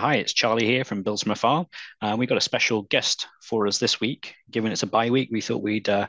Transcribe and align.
Hi, 0.00 0.14
it's 0.14 0.32
Charlie 0.32 0.64
here 0.64 0.82
from 0.82 1.02
Bills 1.02 1.22
from 1.22 1.32
Afar. 1.32 1.66
Uh, 2.00 2.16
we've 2.18 2.26
got 2.26 2.38
a 2.38 2.40
special 2.40 2.84
guest 2.84 3.26
for 3.42 3.66
us 3.66 3.76
this 3.76 4.00
week. 4.00 4.34
Given 4.50 4.72
it's 4.72 4.82
a 4.82 4.86
bye 4.86 5.10
week, 5.10 5.28
we 5.30 5.42
thought 5.42 5.62
we'd 5.62 5.90
uh, 5.90 6.06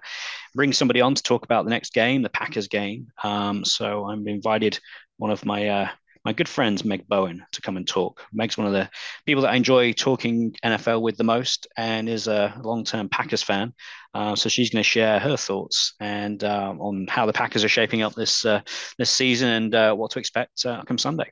bring 0.55 0.71
somebody 0.71 1.01
on 1.01 1.13
to 1.13 1.21
talk 1.21 1.43
about 1.43 1.65
the 1.65 1.71
next 1.71 1.91
game, 1.91 2.21
the 2.21 2.29
Packers 2.29 2.69
game. 2.69 3.07
Um, 3.21 3.65
so, 3.65 4.05
I've 4.05 4.25
invited 4.25 4.79
one 5.17 5.29
of 5.29 5.45
my 5.45 5.67
uh, 5.67 5.89
my 6.23 6.31
good 6.31 6.47
friends, 6.47 6.85
Meg 6.85 7.05
Bowen, 7.09 7.45
to 7.51 7.61
come 7.61 7.75
and 7.75 7.85
talk. 7.85 8.23
Meg's 8.31 8.57
one 8.57 8.65
of 8.65 8.71
the 8.71 8.89
people 9.25 9.41
that 9.41 9.51
I 9.51 9.57
enjoy 9.57 9.91
talking 9.91 10.55
NFL 10.63 11.01
with 11.01 11.17
the 11.17 11.25
most 11.25 11.67
and 11.75 12.07
is 12.07 12.27
a 12.27 12.57
long 12.63 12.85
term 12.85 13.09
Packers 13.09 13.43
fan. 13.43 13.73
Uh, 14.13 14.37
so 14.37 14.47
she's 14.47 14.69
going 14.69 14.83
to 14.83 14.89
share 14.89 15.19
her 15.19 15.35
thoughts 15.35 15.95
and 15.99 16.41
uh, 16.45 16.73
on 16.79 17.07
how 17.09 17.25
the 17.25 17.33
Packers 17.33 17.65
are 17.65 17.69
shaping 17.69 18.03
up 18.03 18.13
this 18.13 18.45
uh, 18.45 18.61
this 18.97 19.11
season 19.11 19.73
and 19.73 19.99
what 19.99 20.11
to 20.11 20.19
expect 20.19 20.63
come 20.63 20.97
Sunday. 20.97 21.29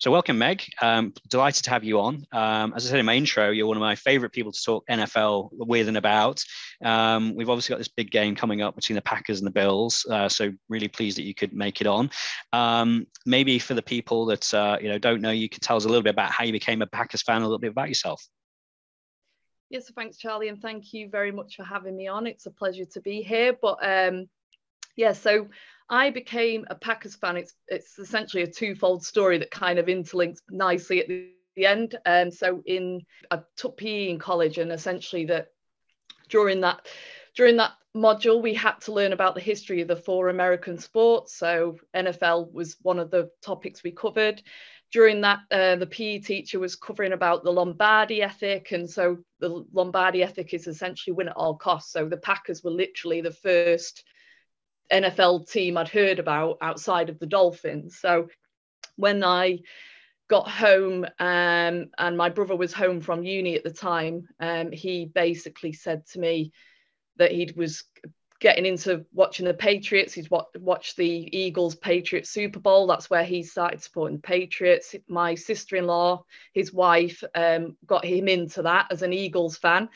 So, 0.00 0.10
welcome, 0.10 0.38
Meg. 0.38 0.62
Um, 0.80 1.12
delighted 1.28 1.62
to 1.64 1.70
have 1.72 1.84
you 1.84 2.00
on. 2.00 2.26
Um, 2.32 2.72
as 2.74 2.86
I 2.86 2.88
said 2.88 3.00
in 3.00 3.04
my 3.04 3.16
intro, 3.16 3.50
you're 3.50 3.66
one 3.66 3.76
of 3.76 3.82
my 3.82 3.96
favorite 3.96 4.32
people 4.32 4.50
to 4.50 4.62
talk 4.64 4.82
NFL 4.88 5.50
with 5.52 5.88
and 5.88 5.98
about. 5.98 6.42
Um, 6.82 7.34
we've 7.34 7.50
obviously 7.50 7.74
got 7.74 7.80
this 7.80 7.88
big 7.88 8.10
game 8.10 8.34
coming 8.34 8.62
up 8.62 8.74
between 8.74 8.94
the 8.94 9.02
Packers 9.02 9.40
and 9.40 9.46
the 9.46 9.50
Bills. 9.50 10.06
Uh, 10.08 10.26
so, 10.26 10.52
really 10.70 10.88
pleased 10.88 11.18
that 11.18 11.24
you 11.24 11.34
could 11.34 11.52
make 11.52 11.82
it 11.82 11.86
on. 11.86 12.08
Um, 12.54 13.08
maybe 13.26 13.58
for 13.58 13.74
the 13.74 13.82
people 13.82 14.24
that 14.24 14.54
uh, 14.54 14.78
you 14.80 14.88
know 14.88 14.96
don't 14.96 15.20
know, 15.20 15.32
you 15.32 15.50
could 15.50 15.60
tell 15.60 15.76
us 15.76 15.84
a 15.84 15.88
little 15.88 16.02
bit 16.02 16.14
about 16.14 16.30
how 16.30 16.44
you 16.44 16.52
became 16.52 16.80
a 16.80 16.86
Packers 16.86 17.20
fan, 17.20 17.42
a 17.42 17.44
little 17.44 17.58
bit 17.58 17.72
about 17.72 17.88
yourself. 17.88 18.26
Yes, 19.68 19.86
so 19.86 19.92
thanks, 19.94 20.16
Charlie, 20.16 20.48
and 20.48 20.62
thank 20.62 20.94
you 20.94 21.10
very 21.10 21.30
much 21.30 21.56
for 21.56 21.64
having 21.64 21.94
me 21.94 22.08
on. 22.08 22.26
It's 22.26 22.46
a 22.46 22.50
pleasure 22.50 22.86
to 22.86 23.02
be 23.02 23.20
here. 23.20 23.54
But 23.60 23.76
um, 23.82 24.30
yeah, 24.96 25.12
so 25.12 25.48
I 25.90 26.10
became 26.10 26.64
a 26.70 26.76
Packers 26.76 27.16
fan. 27.16 27.36
It's 27.36 27.54
it's 27.66 27.98
essentially 27.98 28.44
a 28.44 28.50
twofold 28.50 29.04
story 29.04 29.38
that 29.38 29.50
kind 29.50 29.78
of 29.78 29.86
interlinks 29.86 30.38
nicely 30.48 31.00
at 31.00 31.08
the, 31.08 31.30
the 31.56 31.66
end. 31.66 31.96
Um, 32.06 32.30
so 32.30 32.62
in 32.64 33.02
I 33.30 33.40
took 33.56 33.76
PE 33.76 34.10
in 34.10 34.18
college, 34.18 34.58
and 34.58 34.70
essentially 34.70 35.26
that 35.26 35.48
during 36.28 36.60
that 36.60 36.86
during 37.34 37.56
that 37.56 37.72
module 37.94 38.40
we 38.40 38.54
had 38.54 38.80
to 38.80 38.92
learn 38.92 39.12
about 39.12 39.34
the 39.34 39.40
history 39.40 39.80
of 39.80 39.88
the 39.88 39.96
four 39.96 40.28
American 40.28 40.78
sports. 40.78 41.34
So 41.34 41.76
NFL 41.94 42.52
was 42.52 42.76
one 42.82 43.00
of 43.00 43.10
the 43.10 43.30
topics 43.42 43.82
we 43.82 43.90
covered. 43.90 44.42
During 44.92 45.20
that, 45.20 45.40
uh, 45.52 45.76
the 45.76 45.86
PE 45.86 46.18
teacher 46.18 46.58
was 46.58 46.74
covering 46.74 47.12
about 47.12 47.44
the 47.44 47.52
Lombardi 47.52 48.22
ethic, 48.22 48.72
and 48.72 48.88
so 48.88 49.18
the 49.38 49.64
Lombardi 49.72 50.22
ethic 50.22 50.54
is 50.54 50.66
essentially 50.66 51.14
win 51.14 51.28
at 51.28 51.36
all 51.36 51.56
costs. 51.56 51.92
So 51.92 52.08
the 52.08 52.16
Packers 52.16 52.62
were 52.62 52.72
literally 52.72 53.20
the 53.20 53.32
first 53.32 54.04
NFL 54.92 55.50
team 55.50 55.76
I'd 55.76 55.88
heard 55.88 56.18
about 56.18 56.58
outside 56.60 57.08
of 57.08 57.18
the 57.18 57.26
Dolphins. 57.26 57.98
So 57.98 58.28
when 58.96 59.24
I 59.24 59.60
got 60.28 60.48
home 60.48 61.04
um, 61.18 61.90
and 61.98 62.16
my 62.16 62.28
brother 62.28 62.56
was 62.56 62.72
home 62.72 63.00
from 63.00 63.24
uni 63.24 63.56
at 63.56 63.64
the 63.64 63.72
time, 63.72 64.28
um, 64.38 64.70
he 64.70 65.06
basically 65.06 65.72
said 65.72 66.06
to 66.06 66.20
me 66.20 66.52
that 67.16 67.32
he 67.32 67.52
was 67.56 67.84
getting 68.40 68.64
into 68.64 69.04
watching 69.12 69.44
the 69.44 69.54
Patriots. 69.54 70.14
He's 70.14 70.30
watched 70.30 70.96
the 70.96 71.36
Eagles 71.36 71.74
Patriots 71.74 72.30
Super 72.30 72.58
Bowl. 72.58 72.86
That's 72.86 73.10
where 73.10 73.24
he 73.24 73.42
started 73.42 73.82
supporting 73.82 74.16
the 74.16 74.22
Patriots. 74.22 74.94
My 75.08 75.34
sister 75.34 75.76
in 75.76 75.86
law, 75.86 76.24
his 76.54 76.72
wife, 76.72 77.22
um, 77.34 77.76
got 77.84 78.04
him 78.04 78.28
into 78.28 78.62
that 78.62 78.86
as 78.90 79.02
an 79.02 79.12
Eagles 79.12 79.58
fan. 79.58 79.90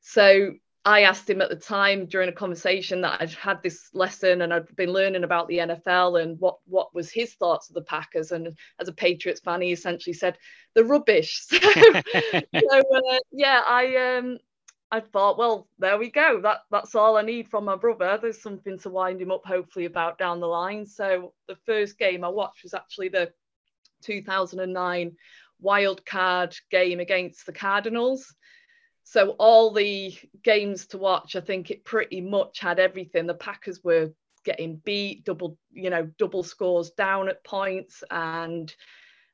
So 0.00 0.54
I 0.84 1.02
asked 1.02 1.28
him 1.28 1.42
at 1.42 1.50
the 1.50 1.56
time 1.56 2.06
during 2.06 2.30
a 2.30 2.32
conversation 2.32 3.02
that 3.02 3.20
I'd 3.20 3.32
had 3.32 3.62
this 3.62 3.90
lesson 3.92 4.40
and 4.40 4.52
I'd 4.52 4.74
been 4.76 4.92
learning 4.92 5.24
about 5.24 5.46
the 5.48 5.58
NFL 5.58 6.22
and 6.22 6.40
what 6.40 6.58
what 6.64 6.94
was 6.94 7.10
his 7.10 7.34
thoughts 7.34 7.68
of 7.68 7.74
the 7.74 7.82
Packers. 7.82 8.32
And 8.32 8.56
as 8.78 8.88
a 8.88 8.92
Patriots 8.92 9.40
fan, 9.40 9.60
he 9.60 9.72
essentially 9.72 10.14
said 10.14 10.38
the 10.74 10.84
rubbish. 10.84 11.46
So, 11.50 11.58
so 12.54 12.78
uh, 12.78 13.18
yeah, 13.30 13.62
I 13.66 14.16
um 14.16 14.38
I 14.90 15.00
thought, 15.00 15.38
well, 15.38 15.68
there 15.78 15.98
we 15.98 16.10
go. 16.10 16.40
That 16.40 16.60
that's 16.70 16.94
all 16.94 17.16
I 17.16 17.22
need 17.22 17.48
from 17.48 17.66
my 17.66 17.76
brother. 17.76 18.18
There's 18.20 18.42
something 18.42 18.78
to 18.80 18.88
wind 18.88 19.20
him 19.20 19.30
up, 19.30 19.44
hopefully, 19.44 19.84
about 19.84 20.18
down 20.18 20.40
the 20.40 20.48
line. 20.48 20.86
So 20.86 21.34
the 21.46 21.56
first 21.66 21.98
game 21.98 22.24
I 22.24 22.28
watched 22.28 22.62
was 22.62 22.74
actually 22.74 23.08
the 23.10 23.32
2009 24.02 25.16
wild 25.60 26.06
card 26.06 26.56
game 26.70 27.00
against 27.00 27.44
the 27.44 27.52
Cardinals 27.52 28.34
so 29.04 29.30
all 29.38 29.72
the 29.72 30.16
games 30.42 30.86
to 30.88 30.98
watch, 30.98 31.36
I 31.36 31.40
think 31.40 31.70
it 31.70 31.84
pretty 31.84 32.20
much 32.20 32.60
had 32.60 32.78
everything. 32.78 33.26
The 33.26 33.34
Packers 33.34 33.82
were 33.82 34.12
getting 34.44 34.76
beat, 34.76 35.24
double, 35.24 35.58
you 35.72 35.90
know, 35.90 36.08
double 36.18 36.42
scores 36.42 36.90
down 36.90 37.28
at 37.28 37.44
points, 37.44 38.04
and 38.10 38.72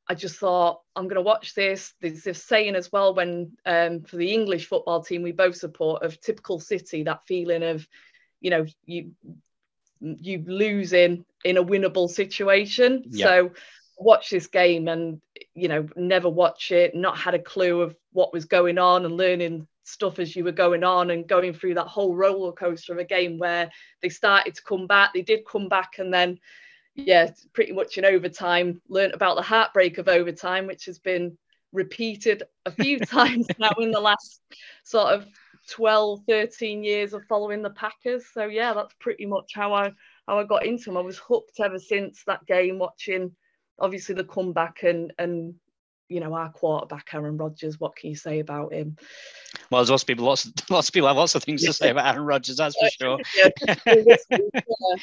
I 0.08 0.14
just 0.14 0.38
thought 0.38 0.80
I'm 0.94 1.04
going 1.04 1.16
to 1.16 1.22
watch 1.22 1.54
this. 1.54 1.92
There's 2.00 2.22
this 2.22 2.42
saying 2.42 2.76
as 2.76 2.92
well 2.92 3.14
when 3.14 3.52
um, 3.66 4.02
for 4.02 4.16
the 4.16 4.32
English 4.32 4.66
football 4.66 5.02
team 5.02 5.22
we 5.22 5.32
both 5.32 5.56
support 5.56 6.02
of 6.02 6.20
typical 6.20 6.60
City, 6.60 7.02
that 7.02 7.26
feeling 7.26 7.62
of, 7.62 7.86
you 8.40 8.50
know, 8.50 8.66
you 8.84 9.12
you 10.00 10.44
losing 10.46 11.24
in 11.44 11.56
a 11.56 11.64
winnable 11.64 12.08
situation. 12.08 13.04
Yeah. 13.08 13.26
So 13.26 13.52
watch 13.98 14.30
this 14.30 14.46
game 14.46 14.88
and 14.88 15.20
you 15.56 15.68
know 15.68 15.88
never 15.96 16.28
watch 16.28 16.70
it 16.70 16.94
not 16.94 17.16
had 17.18 17.34
a 17.34 17.38
clue 17.38 17.80
of 17.80 17.96
what 18.12 18.32
was 18.32 18.44
going 18.44 18.78
on 18.78 19.04
and 19.04 19.16
learning 19.16 19.66
stuff 19.84 20.18
as 20.18 20.36
you 20.36 20.44
were 20.44 20.52
going 20.52 20.84
on 20.84 21.10
and 21.10 21.26
going 21.26 21.52
through 21.52 21.74
that 21.74 21.86
whole 21.86 22.14
roller 22.14 22.52
coaster 22.52 22.92
of 22.92 22.98
a 22.98 23.04
game 23.04 23.38
where 23.38 23.70
they 24.02 24.08
started 24.08 24.54
to 24.54 24.62
come 24.62 24.86
back 24.86 25.12
they 25.14 25.22
did 25.22 25.40
come 25.50 25.68
back 25.68 25.94
and 25.98 26.12
then 26.12 26.38
yeah 26.94 27.30
pretty 27.54 27.72
much 27.72 27.96
in 27.96 28.04
overtime 28.04 28.80
learned 28.88 29.14
about 29.14 29.36
the 29.36 29.42
heartbreak 29.42 29.98
of 29.98 30.08
overtime 30.08 30.66
which 30.66 30.84
has 30.84 30.98
been 30.98 31.36
repeated 31.72 32.42
a 32.66 32.70
few 32.70 32.98
times 33.00 33.46
now 33.58 33.72
in 33.78 33.90
the 33.90 34.00
last 34.00 34.42
sort 34.84 35.08
of 35.12 35.26
12 35.70 36.20
13 36.28 36.84
years 36.84 37.12
of 37.12 37.24
following 37.24 37.60
the 37.60 37.70
packers. 37.70 38.26
So 38.32 38.44
yeah 38.44 38.72
that's 38.72 38.94
pretty 39.00 39.26
much 39.26 39.52
how 39.54 39.72
i 39.74 39.92
how 40.28 40.38
i 40.38 40.44
got 40.44 40.64
into 40.64 40.84
them 40.84 40.96
i 40.96 41.00
was 41.00 41.18
hooked 41.18 41.58
ever 41.60 41.78
since 41.78 42.22
that 42.26 42.46
game 42.46 42.78
watching 42.78 43.34
obviously 43.78 44.14
the 44.14 44.24
comeback 44.24 44.82
and 44.82 45.12
and 45.18 45.54
you 46.08 46.20
know 46.20 46.34
our 46.34 46.50
quarterback 46.50 47.08
Aaron 47.12 47.36
Rodgers. 47.36 47.80
What 47.80 47.96
can 47.96 48.10
you 48.10 48.16
say 48.16 48.38
about 48.38 48.72
him? 48.72 48.96
Well, 49.70 49.80
there's 49.80 49.90
lots 49.90 50.02
of 50.02 50.06
people, 50.06 50.24
lots, 50.24 50.50
lots 50.70 50.88
of 50.88 50.92
people 50.92 51.08
have 51.08 51.16
lots 51.16 51.34
of 51.34 51.42
things 51.42 51.64
to 51.64 51.72
say 51.72 51.90
about 51.90 52.14
Aaron 52.14 52.26
Rodgers. 52.26 52.56
That's 52.56 52.76
for 52.76 52.90
sure. 52.90 53.18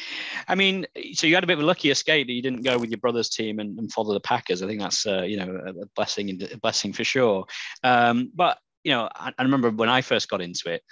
I 0.47 0.55
mean, 0.55 0.85
so 1.13 1.27
you 1.27 1.35
had 1.35 1.43
a 1.43 1.47
bit 1.47 1.57
of 1.57 1.63
a 1.63 1.67
lucky 1.67 1.89
escape 1.89 2.27
that 2.27 2.33
you 2.33 2.41
didn't 2.41 2.61
go 2.61 2.77
with 2.77 2.89
your 2.89 2.99
brother's 2.99 3.29
team 3.29 3.59
and, 3.59 3.77
and 3.77 3.91
follow 3.91 4.13
the 4.13 4.19
Packers. 4.21 4.61
I 4.61 4.67
think 4.67 4.79
that's 4.79 5.05
uh, 5.05 5.23
you 5.23 5.37
know 5.37 5.59
a 5.65 5.85
blessing, 5.95 6.41
a 6.51 6.57
blessing 6.57 6.93
for 6.93 7.03
sure. 7.03 7.45
Um, 7.83 8.31
but 8.33 8.59
you 8.83 8.91
know, 8.91 9.09
I, 9.13 9.33
I 9.37 9.43
remember 9.43 9.71
when 9.71 9.89
I 9.89 10.01
first 10.01 10.29
got 10.29 10.41
into 10.41 10.71
it 10.71 10.83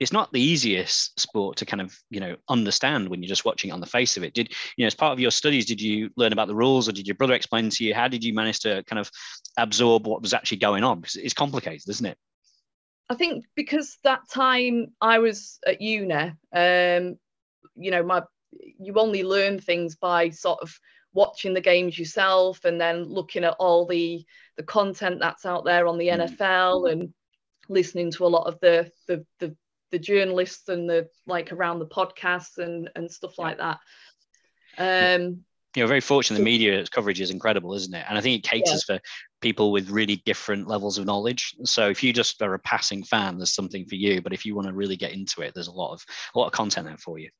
it's 0.00 0.12
not 0.12 0.32
the 0.32 0.40
easiest 0.40 1.18
sport 1.20 1.58
to 1.58 1.66
kind 1.66 1.80
of 1.80 1.96
you 2.10 2.20
know 2.20 2.36
understand 2.48 3.08
when 3.08 3.22
you're 3.22 3.28
just 3.28 3.44
watching 3.44 3.70
it 3.70 3.74
on 3.74 3.80
the 3.80 3.86
face 3.86 4.16
of 4.16 4.24
it. 4.24 4.34
Did 4.34 4.48
you 4.76 4.84
know 4.84 4.86
as 4.86 4.94
part 4.94 5.12
of 5.12 5.20
your 5.20 5.30
studies 5.30 5.66
did 5.66 5.80
you 5.80 6.10
learn 6.16 6.32
about 6.32 6.48
the 6.48 6.54
rules 6.54 6.88
or 6.88 6.92
did 6.92 7.06
your 7.06 7.16
brother 7.16 7.34
explain 7.34 7.70
to 7.70 7.84
you? 7.84 7.94
How 7.94 8.08
did 8.08 8.24
you 8.24 8.34
manage 8.34 8.60
to 8.60 8.82
kind 8.84 8.98
of 8.98 9.10
absorb 9.56 10.06
what 10.06 10.22
was 10.22 10.34
actually 10.34 10.58
going 10.58 10.82
on? 10.82 11.00
Because 11.00 11.16
it's 11.16 11.34
complicated 11.34 11.88
isn't 11.88 12.06
it? 12.06 12.18
I 13.08 13.14
think 13.14 13.44
because 13.56 13.98
that 14.04 14.20
time 14.32 14.86
i 15.00 15.18
was 15.18 15.58
at 15.66 15.80
uni 15.80 16.32
um 16.54 17.18
you 17.74 17.90
know 17.90 18.04
my 18.04 18.22
you 18.52 18.94
only 18.94 19.24
learn 19.24 19.58
things 19.58 19.96
by 19.96 20.30
sort 20.30 20.60
of 20.60 20.72
watching 21.12 21.54
the 21.54 21.60
games 21.60 21.98
yourself 21.98 22.64
and 22.64 22.80
then 22.80 23.04
looking 23.04 23.44
at 23.44 23.56
all 23.58 23.86
the 23.86 24.24
the 24.56 24.62
content 24.62 25.18
that's 25.20 25.44
out 25.44 25.64
there 25.64 25.86
on 25.86 25.98
the 25.98 26.08
mm. 26.08 26.28
NFL 26.28 26.90
and 26.90 27.12
listening 27.68 28.10
to 28.12 28.26
a 28.26 28.28
lot 28.28 28.46
of 28.46 28.58
the 28.60 28.90
the, 29.08 29.24
the 29.38 29.56
the 29.90 29.98
journalists 29.98 30.68
and 30.68 30.88
the 30.88 31.08
like 31.26 31.52
around 31.52 31.78
the 31.78 31.86
podcasts 31.86 32.58
and 32.58 32.90
and 32.96 33.10
stuff 33.10 33.38
like 33.38 33.58
that. 33.58 33.78
Um, 34.78 35.44
you 35.76 35.82
know, 35.82 35.86
very 35.86 36.00
fortunate. 36.00 36.38
The 36.38 36.44
media 36.44 36.84
coverage 36.90 37.20
is 37.20 37.30
incredible, 37.30 37.74
isn't 37.74 37.94
it? 37.94 38.04
And 38.08 38.18
I 38.18 38.20
think 38.20 38.38
it 38.38 38.48
caters 38.48 38.84
yeah. 38.88 38.96
for 38.96 39.02
people 39.40 39.70
with 39.70 39.88
really 39.88 40.16
different 40.26 40.66
levels 40.66 40.98
of 40.98 41.06
knowledge. 41.06 41.54
So 41.64 41.88
if 41.88 42.02
you 42.02 42.12
just 42.12 42.42
are 42.42 42.54
a 42.54 42.58
passing 42.58 43.04
fan, 43.04 43.38
there's 43.38 43.54
something 43.54 43.86
for 43.86 43.94
you. 43.94 44.20
But 44.20 44.32
if 44.32 44.44
you 44.44 44.56
want 44.56 44.66
to 44.66 44.74
really 44.74 44.96
get 44.96 45.12
into 45.12 45.42
it, 45.42 45.52
there's 45.54 45.68
a 45.68 45.72
lot 45.72 45.92
of 45.92 46.04
a 46.34 46.38
lot 46.38 46.46
of 46.46 46.52
content 46.52 46.86
there 46.86 46.98
for 46.98 47.18
you. 47.18 47.30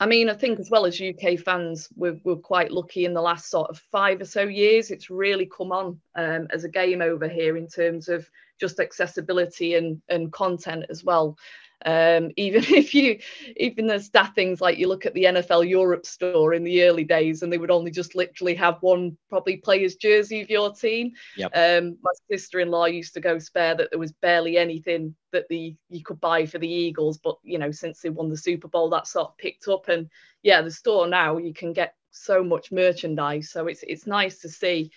I 0.00 0.06
mean, 0.06 0.28
I 0.30 0.34
think 0.34 0.60
as 0.60 0.70
well 0.70 0.86
as 0.86 1.00
UK 1.00 1.40
fans, 1.40 1.88
we're, 1.96 2.20
we're 2.22 2.36
quite 2.36 2.70
lucky 2.70 3.04
in 3.04 3.14
the 3.14 3.22
last 3.22 3.50
sort 3.50 3.68
of 3.68 3.80
five 3.90 4.20
or 4.20 4.24
so 4.26 4.42
years. 4.42 4.90
It's 4.90 5.10
really 5.10 5.46
come 5.46 5.72
on 5.72 6.00
um, 6.14 6.46
as 6.50 6.64
a 6.64 6.68
game 6.68 7.02
over 7.02 7.28
here 7.28 7.56
in 7.56 7.66
terms 7.66 8.08
of 8.08 8.28
just 8.58 8.80
accessibility 8.80 9.74
and, 9.74 10.02
and 10.08 10.32
content 10.32 10.86
as 10.90 11.04
well. 11.04 11.36
Um, 11.84 12.32
even 12.36 12.64
if 12.64 12.94
you, 12.94 13.18
even 13.56 13.86
the 13.86 14.08
that 14.12 14.34
things 14.34 14.60
like 14.60 14.78
you 14.78 14.88
look 14.88 15.06
at 15.06 15.14
the 15.14 15.24
NFL 15.24 15.68
Europe 15.68 16.06
store 16.06 16.54
in 16.54 16.64
the 16.64 16.84
early 16.84 17.04
days, 17.04 17.42
and 17.42 17.52
they 17.52 17.58
would 17.58 17.70
only 17.70 17.90
just 17.90 18.14
literally 18.14 18.54
have 18.54 18.78
one 18.80 19.16
probably 19.28 19.56
player's 19.58 19.96
jersey 19.96 20.40
of 20.40 20.50
your 20.50 20.72
team. 20.72 21.12
Yep. 21.36 21.52
Um, 21.54 21.98
my 22.02 22.10
sister-in-law 22.30 22.86
used 22.86 23.14
to 23.14 23.20
go 23.20 23.38
spare 23.38 23.74
that 23.76 23.90
there 23.90 23.98
was 23.98 24.12
barely 24.12 24.58
anything 24.58 25.14
that 25.32 25.48
the 25.48 25.76
you 25.88 26.02
could 26.02 26.20
buy 26.20 26.46
for 26.46 26.58
the 26.58 26.68
Eagles, 26.68 27.18
but 27.18 27.36
you 27.42 27.58
know 27.58 27.70
since 27.70 28.00
they 28.00 28.10
won 28.10 28.28
the 28.28 28.36
Super 28.36 28.68
Bowl, 28.68 28.90
that 28.90 29.06
sort 29.06 29.28
of 29.28 29.38
picked 29.38 29.68
up, 29.68 29.88
and 29.88 30.08
yeah, 30.42 30.62
the 30.62 30.70
store 30.70 31.06
now 31.06 31.36
you 31.36 31.54
can 31.54 31.72
get 31.72 31.94
so 32.10 32.42
much 32.42 32.72
merchandise, 32.72 33.50
so 33.50 33.66
it's 33.66 33.84
it's 33.86 34.06
nice 34.06 34.40
to 34.40 34.48
see 34.48 34.90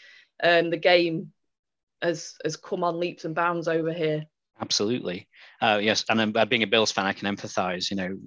um, 0.43 0.69
the 0.69 0.77
game 0.77 1.31
has 2.01 2.35
has 2.43 2.55
come 2.55 2.83
on 2.83 2.99
leaps 2.99 3.25
and 3.25 3.35
bounds 3.35 3.67
over 3.67 3.93
here. 3.93 4.25
Absolutely. 4.61 5.27
Uh, 5.61 5.79
yes, 5.81 6.03
and 6.09 6.35
uh, 6.35 6.45
being 6.45 6.63
a 6.63 6.67
Bills 6.67 6.91
fan, 6.91 7.05
I 7.05 7.13
can 7.13 7.35
empathise. 7.35 7.91
You 7.91 7.97
know, 7.97 8.17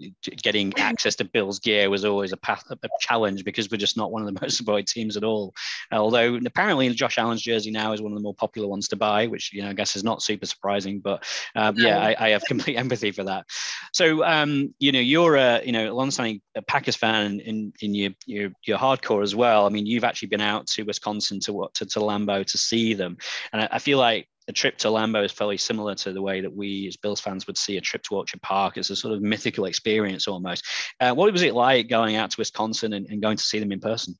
getting 0.42 0.72
access 0.78 1.16
to 1.16 1.24
Bills 1.24 1.58
gear 1.58 1.90
was 1.90 2.04
always 2.04 2.32
a, 2.32 2.36
path, 2.36 2.64
a 2.70 2.88
challenge 3.00 3.44
because 3.44 3.68
we're 3.70 3.76
just 3.76 3.96
not 3.96 4.12
one 4.12 4.22
of 4.22 4.32
the 4.32 4.40
most 4.42 4.56
supported 4.56 4.86
teams 4.86 5.16
at 5.16 5.24
all. 5.24 5.52
Although 5.90 6.38
apparently 6.46 6.88
Josh 6.90 7.18
Allen's 7.18 7.42
jersey 7.42 7.72
now 7.72 7.92
is 7.92 8.00
one 8.00 8.12
of 8.12 8.18
the 8.18 8.22
more 8.22 8.34
popular 8.34 8.68
ones 8.68 8.86
to 8.88 8.96
buy, 8.96 9.26
which 9.26 9.52
you 9.52 9.62
know 9.62 9.70
I 9.70 9.72
guess 9.72 9.96
is 9.96 10.04
not 10.04 10.22
super 10.22 10.46
surprising. 10.46 11.00
But 11.00 11.24
um, 11.56 11.74
yeah, 11.76 11.98
I, 11.98 12.16
I, 12.18 12.28
have 12.30 12.42
complete 12.48 12.76
empathy 12.76 13.10
for 13.10 13.24
that. 13.24 13.46
So 13.92 14.24
um, 14.24 14.72
you 14.78 14.92
know, 14.92 15.00
you're 15.00 15.36
a 15.36 15.60
you 15.64 15.72
know 15.72 15.92
alongside 15.92 16.40
a 16.54 16.62
Packers 16.62 16.96
fan 16.96 17.40
in 17.40 17.72
in 17.80 17.94
your, 17.94 18.10
your 18.26 18.50
your 18.64 18.78
hardcore 18.78 19.22
as 19.22 19.34
well. 19.34 19.66
I 19.66 19.70
mean, 19.70 19.86
you've 19.86 20.04
actually 20.04 20.28
been 20.28 20.40
out 20.40 20.68
to 20.68 20.84
Wisconsin 20.84 21.40
to 21.40 21.52
what 21.52 21.74
to, 21.74 21.86
to 21.86 22.00
Lambeau 22.00 22.44
to 22.46 22.58
see 22.58 22.94
them, 22.94 23.16
and 23.52 23.62
I, 23.62 23.68
I 23.72 23.78
feel 23.80 23.98
like 23.98 24.28
a 24.48 24.52
trip 24.52 24.76
to 24.78 24.88
Lambeau 24.88 25.24
is 25.24 25.32
fairly 25.32 25.56
similar 25.56 25.94
to 25.96 26.12
the 26.12 26.20
way 26.20 26.40
that 26.40 26.54
we 26.54 26.86
as 26.86 26.96
Bills 26.96 27.20
fans 27.20 27.46
would 27.46 27.56
see 27.56 27.76
a 27.76 27.80
trip 27.80 28.02
to 28.04 28.16
Orchard 28.16 28.42
Park. 28.42 28.76
It's 28.76 28.90
a 28.90 28.96
sort 28.96 29.14
of 29.14 29.22
mythical 29.22 29.64
experience 29.64 30.28
almost. 30.28 30.64
Uh, 31.00 31.14
what 31.14 31.32
was 31.32 31.42
it 31.42 31.54
like 31.54 31.88
going 31.88 32.16
out 32.16 32.30
to 32.30 32.40
Wisconsin 32.40 32.92
and, 32.92 33.06
and, 33.06 33.22
going 33.22 33.36
to 33.36 33.42
see 33.42 33.58
them 33.58 33.72
in 33.72 33.80
person? 33.80 34.18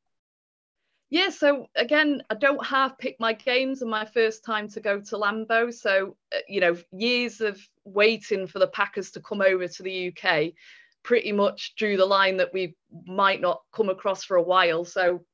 Yeah, 1.11 1.29
so 1.29 1.67
again, 1.77 2.23
I 2.31 2.35
don't 2.35 2.65
half 2.65 2.97
pick 2.99 3.17
my 3.21 3.35
games 3.35 3.83
and 3.83 3.91
my 3.91 4.07
first 4.07 4.45
time 4.45 4.69
to 4.71 4.81
go 4.81 5.01
to 5.01 5.17
Lambeau. 5.17 5.73
So, 5.73 6.17
uh, 6.35 6.39
you 6.49 6.61
know, 6.61 6.77
years 6.93 7.41
of 7.41 7.61
waiting 7.85 8.47
for 8.47 8.59
the 8.59 8.67
Packers 8.67 9.11
to 9.13 9.21
come 9.21 9.43
over 9.43 9.69
to 9.69 9.83
the 9.83 10.09
UK 10.09 10.55
pretty 11.03 11.33
much 11.33 11.75
drew 11.77 11.99
the 11.99 12.07
line 12.07 12.39
that 12.39 12.55
we 12.55 12.75
might 13.07 13.43
not 13.43 13.61
come 13.73 13.91
across 13.91 14.25
for 14.25 14.39
a 14.39 14.43
while. 14.43 14.87
So, 14.87 15.25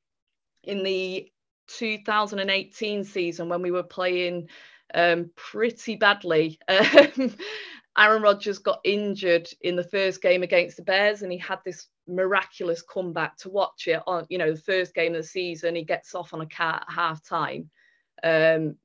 in 0.64 0.82
the 0.82 1.30
2018 1.68 3.04
season, 3.04 3.48
when 3.48 3.62
we 3.62 3.70
were 3.70 3.84
playing 3.84 4.48
um, 4.94 5.30
pretty 5.36 5.96
badly. 5.96 6.58
Um, 6.68 7.34
Aaron 7.98 8.22
Rodgers 8.22 8.58
got 8.58 8.80
injured 8.84 9.48
in 9.62 9.76
the 9.76 9.84
first 9.84 10.22
game 10.22 10.42
against 10.42 10.76
the 10.76 10.82
Bears, 10.82 11.22
and 11.22 11.32
he 11.32 11.38
had 11.38 11.58
this 11.64 11.88
miraculous 12.06 12.82
comeback 12.82 13.36
to 13.38 13.50
watch 13.50 13.88
it 13.88 14.00
on, 14.06 14.26
you 14.28 14.38
know, 14.38 14.52
the 14.52 14.60
first 14.60 14.94
game 14.94 15.14
of 15.14 15.22
the 15.22 15.26
season. 15.26 15.74
He 15.74 15.84
gets 15.84 16.14
off 16.14 16.32
on 16.32 16.40
a 16.40 16.46
cat 16.46 16.84
at 16.88 16.94
half 16.94 17.24
time. 17.24 17.70
Um, 18.22 18.76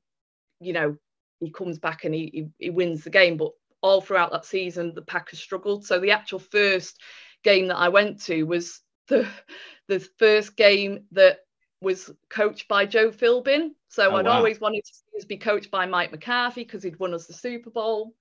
you 0.60 0.72
know, 0.72 0.96
he 1.40 1.50
comes 1.50 1.78
back 1.78 2.04
and 2.04 2.14
he, 2.14 2.30
he, 2.32 2.48
he 2.58 2.70
wins 2.70 3.04
the 3.04 3.10
game. 3.10 3.36
But 3.36 3.52
all 3.80 4.00
throughout 4.00 4.32
that 4.32 4.44
season, 4.44 4.92
the 4.94 5.02
Packers 5.02 5.38
struggled. 5.38 5.84
So 5.84 6.00
the 6.00 6.10
actual 6.12 6.38
first 6.38 7.00
game 7.44 7.68
that 7.68 7.76
I 7.76 7.88
went 7.88 8.22
to 8.24 8.42
was 8.44 8.80
the 9.08 9.28
the 9.88 10.00
first 10.18 10.56
game 10.56 11.04
that 11.12 11.38
was 11.86 12.10
coached 12.28 12.66
by 12.66 12.84
Joe 12.84 13.12
Philbin. 13.12 13.70
So 13.88 14.10
oh, 14.10 14.16
I'd 14.16 14.26
wow. 14.26 14.32
always 14.32 14.60
wanted 14.60 14.82
to 15.18 15.26
be 15.26 15.36
coached 15.36 15.70
by 15.70 15.86
Mike 15.86 16.10
McCarthy 16.10 16.64
because 16.64 16.82
he'd 16.82 16.98
won 16.98 17.14
us 17.14 17.26
the 17.26 17.32
Super 17.32 17.70
Bowl. 17.70 18.12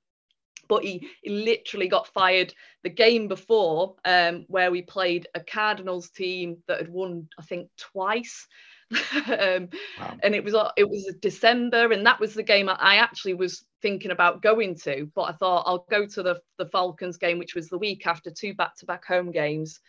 But 0.68 0.84
he, 0.84 1.10
he 1.24 1.32
literally 1.32 1.88
got 1.88 2.08
fired 2.08 2.54
the 2.84 2.90
game 2.90 3.28
before, 3.28 3.96
um, 4.06 4.46
where 4.48 4.72
we 4.72 4.84
played 4.84 5.28
a 5.34 5.40
Cardinals 5.40 6.10
team 6.10 6.58
that 6.68 6.78
had 6.78 6.90
won, 6.90 7.28
I 7.40 7.42
think, 7.42 7.70
twice. 7.78 8.48
um, 8.92 9.70
wow. 10.00 10.18
And 10.22 10.36
it 10.36 10.44
was 10.44 10.56
it 10.78 10.88
was 10.88 11.12
December, 11.20 11.92
and 11.92 12.06
that 12.06 12.20
was 12.20 12.36
the 12.36 12.44
game 12.44 12.70
I 12.70 12.98
actually 12.98 13.34
was 13.34 13.66
thinking 13.82 14.12
about 14.12 14.44
going 14.44 14.76
to. 14.84 15.10
But 15.16 15.24
I 15.24 15.32
thought 15.34 15.64
I'll 15.66 15.88
go 15.90 16.06
to 16.06 16.24
the 16.24 16.40
the 16.58 16.68
Falcons 16.68 17.18
game, 17.18 17.40
which 17.40 17.56
was 17.56 17.68
the 17.68 17.80
week 17.80 18.06
after 18.06 18.30
two 18.30 18.54
back 18.54 18.76
to 18.78 18.86
back 18.86 19.06
home 19.06 19.32
games. 19.32 19.80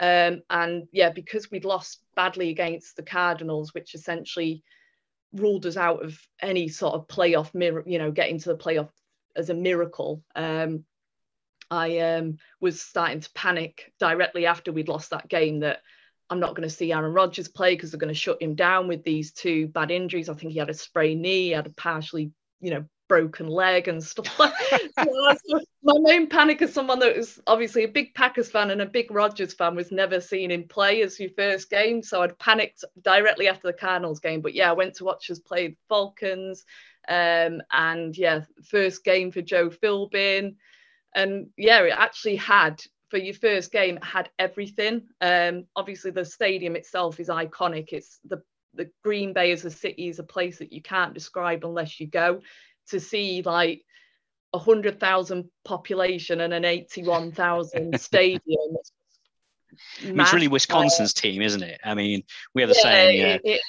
Um, 0.00 0.42
and 0.48 0.88
yeah, 0.92 1.10
because 1.10 1.50
we'd 1.50 1.66
lost 1.66 2.00
badly 2.16 2.48
against 2.48 2.96
the 2.96 3.02
Cardinals, 3.02 3.74
which 3.74 3.94
essentially 3.94 4.64
ruled 5.32 5.66
us 5.66 5.76
out 5.76 6.02
of 6.02 6.18
any 6.40 6.68
sort 6.68 6.94
of 6.94 7.06
playoff 7.06 7.50
you 7.86 7.98
know, 7.98 8.10
getting 8.10 8.38
to 8.38 8.48
the 8.48 8.56
playoff 8.56 8.88
as 9.36 9.50
a 9.50 9.54
miracle. 9.54 10.22
Um, 10.34 10.84
I 11.70 11.98
um, 11.98 12.38
was 12.60 12.80
starting 12.80 13.20
to 13.20 13.30
panic 13.34 13.92
directly 14.00 14.46
after 14.46 14.72
we'd 14.72 14.88
lost 14.88 15.10
that 15.10 15.28
game 15.28 15.60
that 15.60 15.82
I'm 16.30 16.40
not 16.40 16.54
going 16.56 16.68
to 16.68 16.74
see 16.74 16.92
Aaron 16.92 17.12
Rodgers 17.12 17.48
play 17.48 17.74
because 17.74 17.90
they're 17.90 17.98
going 17.98 18.08
to 18.08 18.14
shut 18.14 18.42
him 18.42 18.54
down 18.54 18.88
with 18.88 19.04
these 19.04 19.32
two 19.32 19.68
bad 19.68 19.90
injuries. 19.90 20.28
I 20.28 20.34
think 20.34 20.52
he 20.52 20.58
had 20.58 20.70
a 20.70 20.74
sprained 20.74 21.22
knee, 21.22 21.46
he 21.46 21.50
had 21.50 21.66
a 21.66 21.70
partially, 21.70 22.32
you 22.60 22.70
know, 22.70 22.84
broken 23.08 23.48
leg 23.48 23.88
and 23.88 24.02
stuff 24.02 24.28
so 24.38 25.60
my 25.94 26.12
main 26.12 26.28
panic 26.28 26.62
as 26.62 26.72
someone 26.72 26.98
that 27.00 27.16
was 27.16 27.40
obviously 27.46 27.84
a 27.84 27.88
big 27.88 28.14
Packers 28.14 28.50
fan 28.50 28.70
and 28.70 28.80
a 28.80 28.86
big 28.86 29.10
Rodgers 29.10 29.54
fan 29.54 29.74
was 29.74 29.90
never 29.90 30.20
seen 30.20 30.50
him 30.50 30.64
play 30.68 31.02
as 31.02 31.18
your 31.18 31.30
first 31.30 31.70
game. 31.70 32.02
So 32.02 32.22
I'd 32.22 32.38
panicked 32.38 32.84
directly 33.02 33.48
after 33.48 33.68
the 33.68 33.72
Cardinals 33.72 34.20
game. 34.20 34.40
But 34.40 34.54
yeah, 34.54 34.70
I 34.70 34.74
went 34.74 34.94
to 34.96 35.04
watch 35.04 35.30
us 35.30 35.38
play 35.38 35.68
the 35.68 35.76
Falcons. 35.88 36.64
Um, 37.08 37.62
and 37.72 38.16
yeah, 38.16 38.42
first 38.64 39.04
game 39.04 39.32
for 39.32 39.42
Joe 39.42 39.70
Philbin. 39.70 40.56
And 41.14 41.48
yeah, 41.56 41.82
it 41.82 41.94
actually 41.96 42.36
had 42.36 42.80
for 43.08 43.18
your 43.18 43.34
first 43.34 43.72
game, 43.72 43.98
had 44.02 44.30
everything. 44.38 45.08
Um, 45.20 45.66
obviously 45.74 46.12
the 46.12 46.24
stadium 46.24 46.76
itself 46.76 47.18
is 47.18 47.28
iconic. 47.28 47.88
It's 47.92 48.20
the 48.24 48.42
the 48.74 48.88
Green 49.02 49.32
Bay 49.32 49.50
as 49.50 49.64
a 49.64 49.70
city 49.70 50.08
is 50.08 50.20
a 50.20 50.24
place 50.24 50.58
that 50.58 50.72
you 50.72 50.80
can't 50.80 51.12
describe 51.12 51.64
unless 51.64 51.98
you 51.98 52.06
go 52.06 52.40
to 52.90 53.00
see 53.00 53.42
like 53.42 53.82
a 54.52 54.58
hundred 54.58 55.00
thousand 55.00 55.48
population 55.64 56.40
and 56.40 56.52
an 56.52 56.64
eighty-one 56.64 57.32
thousand 57.32 58.00
stadium. 58.00 58.76
I 60.02 60.06
mean, 60.06 60.20
it's 60.20 60.32
really 60.32 60.48
Wisconsin's 60.48 61.14
team, 61.14 61.42
isn't 61.42 61.62
it? 61.62 61.80
I 61.84 61.94
mean, 61.94 62.24
we 62.54 62.62
have 62.62 62.68
the 62.70 62.76
yeah, 62.76 62.82
same. 62.82 63.20
Yeah. 63.20 63.38
It, 63.44 63.60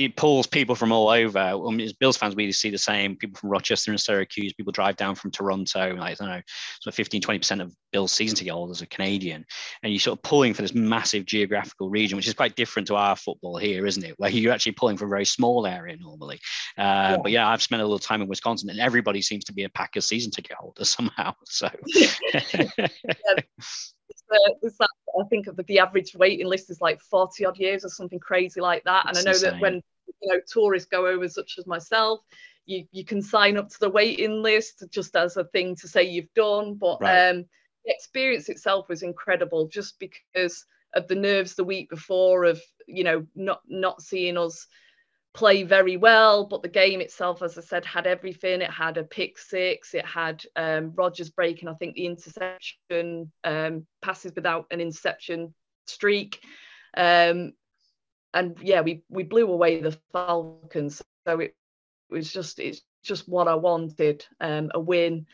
it 0.00 0.16
pulls 0.16 0.46
people 0.46 0.74
from 0.74 0.92
all 0.92 1.10
over. 1.10 1.38
I 1.38 1.54
mean, 1.70 1.82
as 1.82 1.92
Bills 1.92 2.16
fans, 2.16 2.34
we 2.34 2.50
see 2.52 2.70
the 2.70 2.78
same. 2.78 3.16
People 3.16 3.38
from 3.38 3.50
Rochester 3.50 3.90
and 3.90 4.00
Syracuse, 4.00 4.54
people 4.54 4.72
drive 4.72 4.96
down 4.96 5.14
from 5.14 5.30
Toronto. 5.30 5.94
Like, 5.94 6.12
I 6.12 6.14
don't 6.14 6.34
know, 6.34 6.42
so 6.80 6.90
15, 6.90 7.20
20% 7.20 7.60
of 7.60 7.76
Bills 7.92 8.10
season 8.10 8.34
ticket 8.34 8.54
holders 8.54 8.80
are 8.80 8.86
Canadian. 8.86 9.44
And 9.82 9.92
you're 9.92 10.00
sort 10.00 10.18
of 10.18 10.22
pulling 10.22 10.54
for 10.54 10.62
this 10.62 10.72
massive 10.72 11.26
geographical 11.26 11.90
region, 11.90 12.16
which 12.16 12.26
is 12.26 12.32
quite 12.32 12.56
different 12.56 12.88
to 12.88 12.96
our 12.96 13.14
football 13.14 13.58
here, 13.58 13.84
isn't 13.86 14.02
it? 14.02 14.14
Where 14.16 14.30
you're 14.30 14.54
actually 14.54 14.72
pulling 14.72 14.96
for 14.96 15.04
a 15.04 15.10
very 15.10 15.26
small 15.26 15.66
area 15.66 15.98
normally. 15.98 16.40
Uh, 16.78 16.80
yeah. 16.80 17.16
But 17.22 17.32
yeah, 17.32 17.48
I've 17.48 17.62
spent 17.62 17.82
a 17.82 17.84
little 17.84 17.98
time 17.98 18.22
in 18.22 18.28
Wisconsin 18.28 18.70
and 18.70 18.80
everybody 18.80 19.20
seems 19.20 19.44
to 19.44 19.52
be 19.52 19.64
a 19.64 19.68
Packers 19.68 20.06
season 20.06 20.30
ticket 20.30 20.56
holder 20.56 20.84
somehow. 20.86 21.34
So. 21.44 21.68
yeah. 21.94 22.40
that, 24.30 24.88
I 25.18 25.24
think 25.28 25.46
the, 25.46 25.62
the 25.64 25.78
average 25.78 26.14
waiting 26.14 26.46
list 26.46 26.70
is 26.70 26.80
like 26.80 27.00
40 27.00 27.44
odd 27.44 27.58
years 27.58 27.84
or 27.84 27.88
something 27.88 28.18
crazy 28.18 28.60
like 28.60 28.84
that. 28.84 29.06
And 29.08 29.18
I 29.18 29.22
know 29.22 29.30
insane. 29.30 29.52
that 29.52 29.60
when 29.60 29.74
you 30.22 30.32
know 30.32 30.40
tourists 30.50 30.88
go 30.88 31.06
over, 31.06 31.28
such 31.28 31.56
as 31.58 31.66
myself, 31.66 32.20
you 32.66 32.84
you 32.92 33.04
can 33.04 33.22
sign 33.22 33.56
up 33.56 33.68
to 33.68 33.80
the 33.80 33.90
waiting 33.90 34.42
list 34.42 34.84
just 34.90 35.16
as 35.16 35.36
a 35.36 35.44
thing 35.44 35.76
to 35.76 35.88
say 35.88 36.02
you've 36.02 36.32
done. 36.34 36.74
But 36.74 37.00
right. 37.00 37.30
um, 37.30 37.44
the 37.84 37.92
experience 37.92 38.48
itself 38.48 38.88
was 38.88 39.02
incredible, 39.02 39.68
just 39.68 39.98
because 39.98 40.64
of 40.94 41.06
the 41.08 41.14
nerves 41.14 41.54
the 41.54 41.64
week 41.64 41.90
before 41.90 42.44
of 42.44 42.60
you 42.86 43.04
know 43.04 43.26
not 43.34 43.60
not 43.68 44.02
seeing 44.02 44.36
us 44.36 44.66
play 45.32 45.62
very 45.62 45.96
well, 45.96 46.44
but 46.44 46.62
the 46.62 46.68
game 46.68 47.00
itself, 47.00 47.42
as 47.42 47.56
I 47.56 47.60
said, 47.60 47.84
had 47.84 48.06
everything. 48.06 48.62
It 48.62 48.70
had 48.70 48.96
a 48.96 49.04
pick 49.04 49.38
six, 49.38 49.94
it 49.94 50.04
had 50.04 50.44
um, 50.56 50.92
Rodgers 50.94 51.30
breaking, 51.30 51.68
I 51.68 51.74
think, 51.74 51.94
the 51.94 52.06
interception, 52.06 53.30
um, 53.44 53.86
passes 54.02 54.32
without 54.34 54.66
an 54.70 54.80
interception 54.80 55.54
streak. 55.86 56.40
Um, 56.96 57.52
and 58.32 58.56
yeah, 58.62 58.80
we 58.80 59.02
we 59.08 59.22
blew 59.22 59.50
away 59.50 59.80
the 59.80 59.96
Falcons. 60.12 61.02
So 61.26 61.40
it, 61.40 61.54
it 62.10 62.14
was 62.14 62.32
just 62.32 62.58
it's 62.58 62.82
just 63.02 63.28
what 63.28 63.48
I 63.48 63.54
wanted, 63.54 64.24
um, 64.40 64.70
a 64.74 64.80
win 64.80 65.26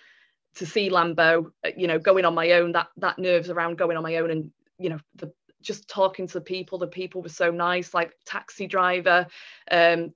to 0.57 0.67
see 0.67 0.91
Lambeau, 0.91 1.51
uh, 1.65 1.71
you 1.77 1.87
know, 1.87 1.99
going 1.99 2.25
on 2.25 2.35
my 2.35 2.53
own, 2.53 2.73
that 2.73 2.89
that 2.99 3.19
nerves 3.19 3.51
around 3.51 3.79
going 3.79 3.97
on 3.97 4.03
my 4.03 4.17
own 4.17 4.31
and 4.31 4.51
you 4.79 4.91
know 4.91 4.99
the 5.15 5.33
just 5.67 5.89
talking 5.89 6.27
to 6.27 6.35
the 6.35 6.41
people 6.41 6.79
the 6.79 6.87
people 6.87 7.23
were 7.23 7.29
so 7.29 7.51
nice 7.51 7.93
like 7.93 8.13
taxi 8.25 8.67
driver 8.67 9.27
um, 9.71 10.13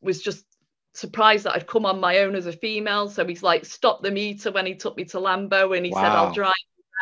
was 0.00 0.22
just 0.22 0.44
surprised 0.98 1.44
that 1.44 1.54
I'd 1.54 1.66
come 1.66 1.86
on 1.86 2.00
my 2.00 2.18
own 2.18 2.34
as 2.34 2.46
a 2.46 2.52
female. 2.52 3.08
So 3.08 3.24
he's 3.24 3.42
like 3.42 3.64
stopped 3.64 4.02
the 4.02 4.10
meter 4.10 4.50
when 4.50 4.66
he 4.66 4.74
took 4.74 4.96
me 4.96 5.04
to 5.06 5.18
Lambeau 5.18 5.76
and 5.76 5.86
he 5.86 5.92
wow. 5.92 6.02
said 6.02 6.12
I'll 6.12 6.32
drive 6.32 6.52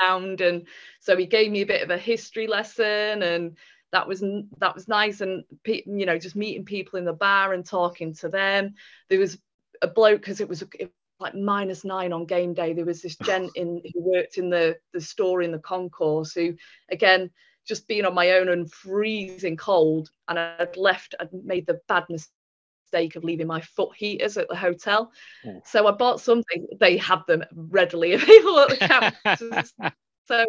around 0.02 0.40
and 0.40 0.66
so 1.00 1.16
he 1.16 1.26
gave 1.26 1.50
me 1.50 1.62
a 1.62 1.66
bit 1.66 1.82
of 1.82 1.90
a 1.90 1.98
history 1.98 2.46
lesson 2.46 3.22
and 3.22 3.56
that 3.92 4.06
was 4.06 4.22
that 4.58 4.74
was 4.74 4.88
nice. 4.88 5.20
And 5.20 5.44
you 5.64 6.06
know 6.06 6.18
just 6.18 6.36
meeting 6.36 6.64
people 6.64 6.98
in 6.98 7.04
the 7.04 7.12
bar 7.12 7.52
and 7.52 7.64
talking 7.64 8.14
to 8.16 8.28
them. 8.28 8.74
There 9.08 9.18
was 9.18 9.38
a 9.82 9.88
bloke 9.88 10.20
because 10.20 10.40
it 10.40 10.48
was 10.48 10.62
it, 10.78 10.92
like 11.18 11.34
minus 11.34 11.82
nine 11.82 12.12
on 12.12 12.26
game 12.26 12.52
day 12.52 12.74
there 12.74 12.84
was 12.84 13.00
this 13.00 13.16
gent 13.16 13.50
in 13.56 13.80
who 13.94 14.02
worked 14.02 14.36
in 14.36 14.50
the 14.50 14.76
the 14.92 15.00
store 15.00 15.40
in 15.40 15.50
the 15.50 15.58
concourse 15.58 16.34
who 16.34 16.54
again 16.90 17.30
just 17.66 17.88
being 17.88 18.04
on 18.04 18.14
my 18.14 18.32
own 18.32 18.48
and 18.48 18.70
freezing 18.72 19.56
cold. 19.56 20.10
And 20.28 20.38
I'd 20.38 20.76
left, 20.76 21.14
I'd 21.20 21.32
made 21.32 21.66
the 21.66 21.80
bad 21.88 22.04
mistake 22.08 23.16
of 23.16 23.24
leaving 23.24 23.46
my 23.46 23.60
foot 23.60 23.94
heaters 23.96 24.36
at 24.36 24.48
the 24.48 24.56
hotel. 24.56 25.12
Mm. 25.44 25.66
So 25.66 25.86
I 25.86 25.90
bought 25.90 26.20
something, 26.20 26.66
they 26.78 26.96
had 26.96 27.26
them 27.26 27.44
readily 27.54 28.12
available 28.14 28.60
at 28.60 28.68
the 28.70 28.76
counter. 28.76 29.92
so 30.28 30.46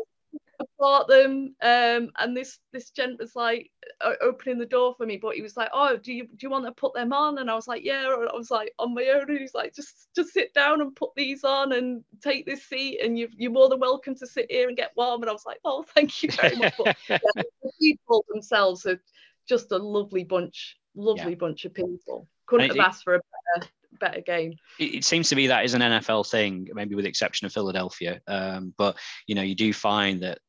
I 0.59 0.65
bought 0.79 1.07
them, 1.07 1.55
um, 1.61 2.11
and 2.17 2.35
this 2.35 2.57
this 2.73 2.89
gent 2.89 3.19
was 3.19 3.35
like 3.35 3.71
opening 4.21 4.57
the 4.57 4.65
door 4.65 4.95
for 4.97 5.05
me, 5.05 5.17
but 5.17 5.35
he 5.35 5.41
was 5.41 5.55
like, 5.55 5.69
"Oh, 5.71 5.97
do 5.97 6.11
you 6.13 6.25
do 6.25 6.37
you 6.41 6.49
want 6.49 6.65
to 6.65 6.71
put 6.71 6.93
them 6.93 7.13
on?" 7.13 7.37
And 7.37 7.49
I 7.49 7.55
was 7.55 7.67
like, 7.67 7.83
"Yeah." 7.83 8.13
And 8.13 8.29
I 8.29 8.35
was 8.35 8.49
like, 8.49 8.73
"On 8.79 8.93
my 8.93 9.05
own." 9.15 9.29
And 9.29 9.39
he's 9.39 9.53
like, 9.53 9.75
"Just 9.75 10.07
just 10.15 10.33
sit 10.33 10.53
down 10.53 10.81
and 10.81 10.95
put 10.95 11.11
these 11.15 11.43
on 11.43 11.73
and 11.73 12.03
take 12.23 12.45
this 12.45 12.63
seat, 12.63 12.99
and 13.03 13.17
you 13.19 13.27
you're 13.37 13.51
more 13.51 13.69
than 13.69 13.79
welcome 13.79 14.15
to 14.15 14.27
sit 14.27 14.47
here 14.49 14.67
and 14.67 14.77
get 14.77 14.93
warm." 14.95 15.21
And 15.21 15.29
I 15.29 15.33
was 15.33 15.45
like, 15.45 15.59
"Oh, 15.63 15.83
thank 15.93 16.23
you 16.23 16.31
very 16.31 16.55
much." 16.55 16.73
But, 16.77 16.97
yeah, 17.09 17.19
the 17.35 17.71
people 17.79 18.25
themselves 18.29 18.85
are 18.87 18.99
just 19.47 19.71
a 19.71 19.77
lovely 19.77 20.23
bunch, 20.23 20.77
lovely 20.95 21.31
yeah. 21.31 21.37
bunch 21.37 21.65
of 21.65 21.73
people. 21.73 22.27
Couldn't 22.47 22.69
have 22.69 22.79
asked 22.79 23.03
for 23.03 23.15
a 23.15 23.21
better 23.55 23.69
better 23.99 24.21
game. 24.21 24.55
It, 24.79 24.95
it, 24.95 25.05
seems 25.05 25.29
to 25.29 25.35
be 25.35 25.47
that 25.47 25.65
is 25.65 25.73
an 25.73 25.81
NFL 25.81 26.29
thing, 26.29 26.67
maybe 26.73 26.95
with 26.95 27.03
the 27.03 27.09
exception 27.09 27.45
of 27.45 27.53
Philadelphia. 27.53 28.21
Um, 28.27 28.73
but 28.77 28.97
you 29.27 29.35
know, 29.35 29.41
you 29.41 29.55
do 29.55 29.73
find 29.73 30.21
that 30.21 30.39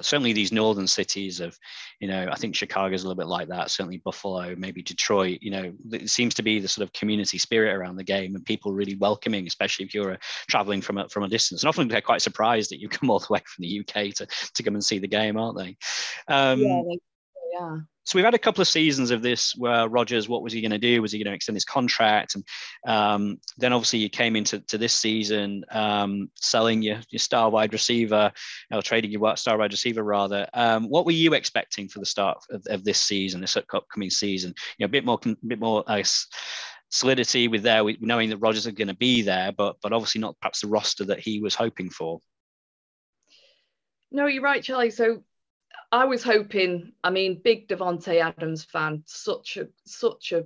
certainly 0.00 0.32
these 0.32 0.52
northern 0.52 0.86
cities 0.86 1.40
of, 1.40 1.58
you 2.00 2.08
know, 2.08 2.28
I 2.30 2.36
think 2.36 2.54
Chicago's 2.54 3.02
a 3.02 3.08
little 3.08 3.20
bit 3.20 3.28
like 3.28 3.48
that. 3.48 3.70
Certainly 3.70 3.98
Buffalo, 3.98 4.54
maybe 4.56 4.82
Detroit. 4.82 5.38
You 5.40 5.50
know, 5.50 5.72
it 5.92 6.10
seems 6.10 6.34
to 6.34 6.42
be 6.42 6.58
the 6.58 6.68
sort 6.68 6.86
of 6.86 6.92
community 6.92 7.38
spirit 7.38 7.74
around 7.74 7.96
the 7.96 8.04
game, 8.04 8.34
and 8.34 8.44
people 8.44 8.72
really 8.72 8.96
welcoming, 8.96 9.46
especially 9.46 9.84
if 9.84 9.94
you're 9.94 10.12
uh, 10.12 10.18
traveling 10.48 10.80
from 10.80 10.98
a, 10.98 11.08
from 11.08 11.24
a 11.24 11.28
distance. 11.28 11.62
And 11.62 11.68
often 11.68 11.88
they're 11.88 12.00
quite 12.00 12.22
surprised 12.22 12.70
that 12.70 12.80
you 12.80 12.88
come 12.88 13.10
all 13.10 13.18
the 13.18 13.26
way 13.30 13.40
from 13.46 13.62
the 13.62 13.80
UK 13.80 14.14
to 14.14 14.26
to 14.54 14.62
come 14.62 14.74
and 14.74 14.84
see 14.84 14.98
the 14.98 15.08
game, 15.08 15.36
aren't 15.36 15.58
they? 15.58 15.76
Um, 16.28 16.60
yeah, 16.60 16.82
yeah 17.54 17.78
so 18.04 18.18
we've 18.18 18.24
had 18.24 18.34
a 18.34 18.38
couple 18.38 18.60
of 18.60 18.68
seasons 18.68 19.10
of 19.10 19.22
this 19.22 19.54
where 19.56 19.88
Rodgers, 19.88 20.28
what 20.28 20.42
was 20.42 20.52
he 20.52 20.60
going 20.60 20.70
to 20.70 20.78
do? 20.78 21.00
Was 21.00 21.12
he 21.12 21.18
going 21.18 21.30
to 21.30 21.34
extend 21.34 21.56
his 21.56 21.64
contract? 21.64 22.34
And 22.34 22.44
um, 22.86 23.40
then 23.56 23.72
obviously 23.72 24.00
you 24.00 24.10
came 24.10 24.36
into 24.36 24.60
to 24.60 24.76
this 24.76 24.92
season 24.92 25.64
um, 25.70 26.30
selling 26.34 26.82
your, 26.82 26.98
your 27.08 27.18
star 27.18 27.48
wide 27.48 27.72
receiver, 27.72 28.30
or 28.70 28.82
trading 28.82 29.10
your 29.10 29.36
star 29.36 29.56
wide 29.56 29.72
receiver 29.72 30.02
rather. 30.02 30.46
Um, 30.52 30.90
what 30.90 31.06
were 31.06 31.12
you 31.12 31.32
expecting 31.32 31.88
for 31.88 31.98
the 31.98 32.06
start 32.06 32.38
of, 32.50 32.62
of, 32.68 32.84
this 32.84 33.00
season, 33.00 33.40
this 33.40 33.56
upcoming 33.56 34.10
season? 34.10 34.54
You 34.78 34.84
know, 34.84 34.88
a 34.88 34.90
bit 34.90 35.06
more, 35.06 35.18
a 35.24 35.46
bit 35.46 35.60
more. 35.60 35.82
Uh, 35.86 36.02
solidity 36.90 37.48
with 37.48 37.64
there, 37.64 37.82
knowing 38.00 38.30
that 38.30 38.36
Rodgers 38.36 38.68
are 38.68 38.72
going 38.72 38.86
to 38.86 38.94
be 38.94 39.20
there, 39.22 39.50
but 39.50 39.74
but 39.82 39.92
obviously 39.92 40.20
not 40.20 40.38
perhaps 40.40 40.60
the 40.60 40.68
roster 40.68 41.04
that 41.06 41.18
he 41.18 41.40
was 41.40 41.52
hoping 41.52 41.90
for. 41.90 42.20
No, 44.12 44.26
you're 44.26 44.44
right, 44.44 44.62
Charlie. 44.62 44.90
So 44.90 45.24
I 45.94 46.06
was 46.06 46.24
hoping, 46.24 46.92
I 47.04 47.10
mean, 47.10 47.40
big 47.44 47.68
Davante 47.68 48.20
Adams 48.20 48.64
fan, 48.64 49.04
such 49.06 49.58
a 49.58 49.68
such 49.84 50.32
a 50.32 50.44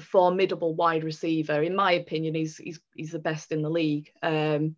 formidable 0.00 0.74
wide 0.74 1.04
receiver. 1.04 1.62
In 1.62 1.76
my 1.76 1.92
opinion, 1.92 2.34
he's 2.34 2.56
he's 2.56 2.80
he's 2.96 3.12
the 3.12 3.20
best 3.20 3.52
in 3.52 3.62
the 3.62 3.70
league. 3.70 4.10
Um, 4.24 4.74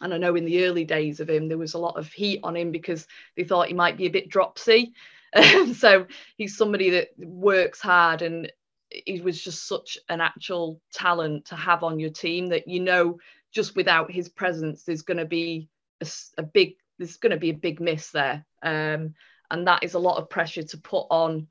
and 0.00 0.14
I 0.14 0.18
know 0.18 0.36
in 0.36 0.44
the 0.44 0.66
early 0.66 0.84
days 0.84 1.18
of 1.18 1.28
him, 1.28 1.48
there 1.48 1.58
was 1.58 1.74
a 1.74 1.80
lot 1.80 1.98
of 1.98 2.12
heat 2.12 2.38
on 2.44 2.56
him 2.56 2.70
because 2.70 3.08
they 3.36 3.42
thought 3.42 3.66
he 3.66 3.74
might 3.74 3.96
be 3.96 4.06
a 4.06 4.10
bit 4.10 4.28
dropsy. 4.28 4.92
so 5.74 6.06
he's 6.36 6.56
somebody 6.56 6.90
that 6.90 7.08
works 7.18 7.80
hard 7.80 8.22
and 8.22 8.52
he 8.88 9.20
was 9.20 9.42
just 9.42 9.66
such 9.66 9.98
an 10.08 10.20
actual 10.20 10.80
talent 10.92 11.46
to 11.46 11.56
have 11.56 11.82
on 11.82 11.98
your 11.98 12.10
team 12.10 12.48
that 12.48 12.68
you 12.68 12.78
know 12.78 13.18
just 13.52 13.74
without 13.74 14.10
his 14.10 14.28
presence 14.28 14.82
there's 14.82 15.02
going 15.02 15.18
to 15.18 15.24
be 15.24 15.68
a, 16.00 16.08
a, 16.38 16.42
big 16.42 16.74
there's 16.98 17.16
going 17.16 17.30
to 17.30 17.36
be 17.36 17.50
a 17.50 17.54
big 17.54 17.80
miss 17.80 18.10
there 18.10 18.44
um, 18.64 19.14
and 19.50 19.66
that 19.66 19.82
is 19.82 19.94
a 19.94 19.98
lot 19.98 20.18
of 20.18 20.30
pressure 20.30 20.62
to 20.62 20.78
put 20.78 21.06
on 21.10 21.46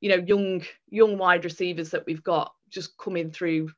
you 0.00 0.10
know 0.10 0.24
young 0.26 0.62
young 0.90 1.16
wide 1.16 1.44
receivers 1.44 1.90
that 1.90 2.04
we've 2.06 2.22
got 2.22 2.52
just 2.68 2.96
coming 2.98 3.30
through 3.30 3.70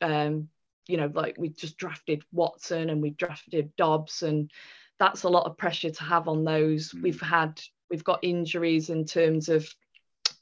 um 0.00 0.48
you 0.86 0.96
know 0.96 1.10
like 1.14 1.36
we 1.38 1.48
just 1.48 1.76
drafted 1.76 2.22
Watson 2.32 2.90
and 2.90 3.02
we 3.02 3.10
drafted 3.10 3.74
Doubs 3.76 4.22
and 4.22 4.50
that's 4.98 5.24
a 5.24 5.28
lot 5.28 5.46
of 5.46 5.58
pressure 5.58 5.90
to 5.90 6.04
have 6.04 6.28
on 6.28 6.44
those 6.44 6.92
mm. 6.92 7.02
we've 7.02 7.20
had 7.20 7.60
we've 7.90 8.04
got 8.04 8.20
injuries 8.22 8.90
in 8.90 9.04
terms 9.04 9.48
of 9.48 9.68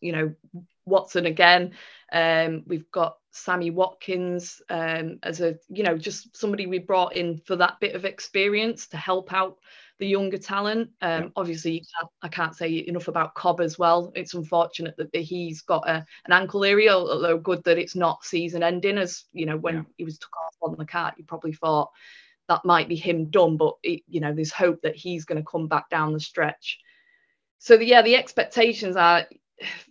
you 0.00 0.12
know 0.12 0.34
Watson 0.84 1.26
again 1.26 1.72
um 2.12 2.64
we've 2.66 2.90
got 2.90 3.16
Sammy 3.30 3.70
Watkins 3.70 4.60
um 4.68 5.18
as 5.22 5.40
a 5.40 5.58
you 5.68 5.82
know 5.82 5.96
just 5.96 6.36
somebody 6.36 6.66
we 6.66 6.78
brought 6.78 7.16
in 7.16 7.38
for 7.38 7.56
that 7.56 7.80
bit 7.80 7.94
of 7.94 8.04
experience 8.04 8.88
to 8.88 8.96
help 8.96 9.32
out 9.32 9.58
the 10.02 10.08
younger 10.08 10.36
talent. 10.36 10.90
Um, 11.00 11.22
yeah. 11.22 11.28
Obviously, 11.36 11.78
can't, 11.78 12.10
I 12.22 12.28
can't 12.28 12.56
say 12.56 12.84
enough 12.88 13.06
about 13.06 13.36
Cobb 13.36 13.60
as 13.60 13.78
well. 13.78 14.10
It's 14.16 14.34
unfortunate 14.34 14.96
that 14.96 15.14
he's 15.14 15.62
got 15.62 15.88
a, 15.88 16.04
an 16.24 16.32
ankle 16.32 16.64
area, 16.64 16.92
although 16.92 17.38
good 17.38 17.62
that 17.62 17.78
it's 17.78 17.94
not 17.94 18.24
season 18.24 18.64
ending. 18.64 18.98
As 18.98 19.26
you 19.32 19.46
know, 19.46 19.56
when 19.56 19.74
yeah. 19.76 19.82
he 19.98 20.04
was 20.04 20.18
took 20.18 20.36
off 20.36 20.56
on 20.60 20.74
the 20.76 20.84
cart, 20.84 21.14
you 21.18 21.24
probably 21.24 21.52
thought 21.52 21.92
that 22.48 22.64
might 22.64 22.88
be 22.88 22.96
him 22.96 23.30
done, 23.30 23.56
but 23.56 23.74
it, 23.84 24.02
you 24.08 24.18
know, 24.18 24.34
there's 24.34 24.50
hope 24.50 24.82
that 24.82 24.96
he's 24.96 25.24
going 25.24 25.40
to 25.40 25.48
come 25.48 25.68
back 25.68 25.88
down 25.88 26.12
the 26.12 26.18
stretch. 26.18 26.80
So 27.58 27.76
the, 27.76 27.86
yeah, 27.86 28.02
the 28.02 28.16
expectations 28.16 28.96
are 28.96 29.26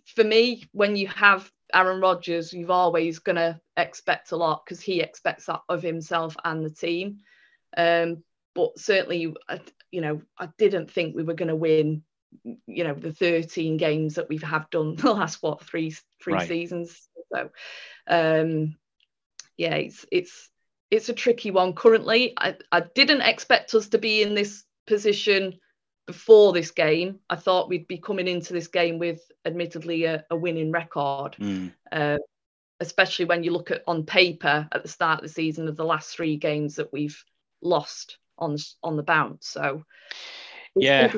for 0.04 0.24
me 0.24 0.64
when 0.72 0.94
you 0.94 1.08
have 1.08 1.50
Aaron 1.72 2.02
Rodgers, 2.02 2.52
you've 2.52 2.70
always 2.70 3.18
going 3.18 3.36
to 3.36 3.58
expect 3.78 4.32
a 4.32 4.36
lot 4.36 4.62
because 4.62 4.82
he 4.82 5.00
expects 5.00 5.46
that 5.46 5.62
of 5.70 5.82
himself 5.82 6.36
and 6.44 6.62
the 6.62 6.70
team. 6.70 7.20
Um, 7.74 8.22
but 8.54 8.78
certainly, 8.78 9.34
you 9.90 10.00
know, 10.00 10.22
I 10.38 10.48
didn't 10.58 10.90
think 10.90 11.14
we 11.14 11.22
were 11.22 11.34
going 11.34 11.48
to 11.48 11.56
win, 11.56 12.02
you 12.66 12.84
know, 12.84 12.94
the 12.94 13.12
13 13.12 13.76
games 13.76 14.14
that 14.14 14.28
we 14.28 14.36
have 14.38 14.48
have 14.48 14.70
done 14.70 14.96
the 14.96 15.12
last 15.12 15.42
what 15.42 15.64
three 15.64 15.94
three 16.22 16.34
right. 16.34 16.48
seasons. 16.48 17.08
So, 17.32 17.50
um, 18.06 18.76
yeah, 19.56 19.74
it's 19.74 20.04
it's 20.10 20.50
it's 20.90 21.08
a 21.08 21.14
tricky 21.14 21.50
one 21.50 21.72
currently. 21.72 22.34
I, 22.36 22.56
I 22.70 22.82
didn't 22.94 23.22
expect 23.22 23.74
us 23.74 23.88
to 23.88 23.98
be 23.98 24.22
in 24.22 24.34
this 24.34 24.64
position 24.86 25.58
before 26.06 26.52
this 26.52 26.70
game. 26.70 27.20
I 27.30 27.36
thought 27.36 27.68
we'd 27.68 27.88
be 27.88 27.98
coming 27.98 28.28
into 28.28 28.52
this 28.52 28.66
game 28.66 28.98
with 28.98 29.20
admittedly 29.46 30.04
a, 30.04 30.24
a 30.30 30.36
winning 30.36 30.70
record. 30.72 31.36
Mm. 31.38 31.72
Uh, 31.90 32.18
especially 32.80 33.24
when 33.24 33.44
you 33.44 33.52
look 33.52 33.70
at 33.70 33.82
on 33.86 34.04
paper 34.04 34.68
at 34.72 34.82
the 34.82 34.88
start 34.88 35.20
of 35.20 35.22
the 35.22 35.32
season 35.32 35.68
of 35.68 35.76
the 35.76 35.84
last 35.84 36.14
three 36.14 36.36
games 36.36 36.74
that 36.74 36.92
we've 36.92 37.24
lost 37.62 38.18
on 38.42 38.56
on 38.82 38.96
the 38.96 39.02
bounce. 39.02 39.48
So 39.48 39.84
yeah, 40.76 41.10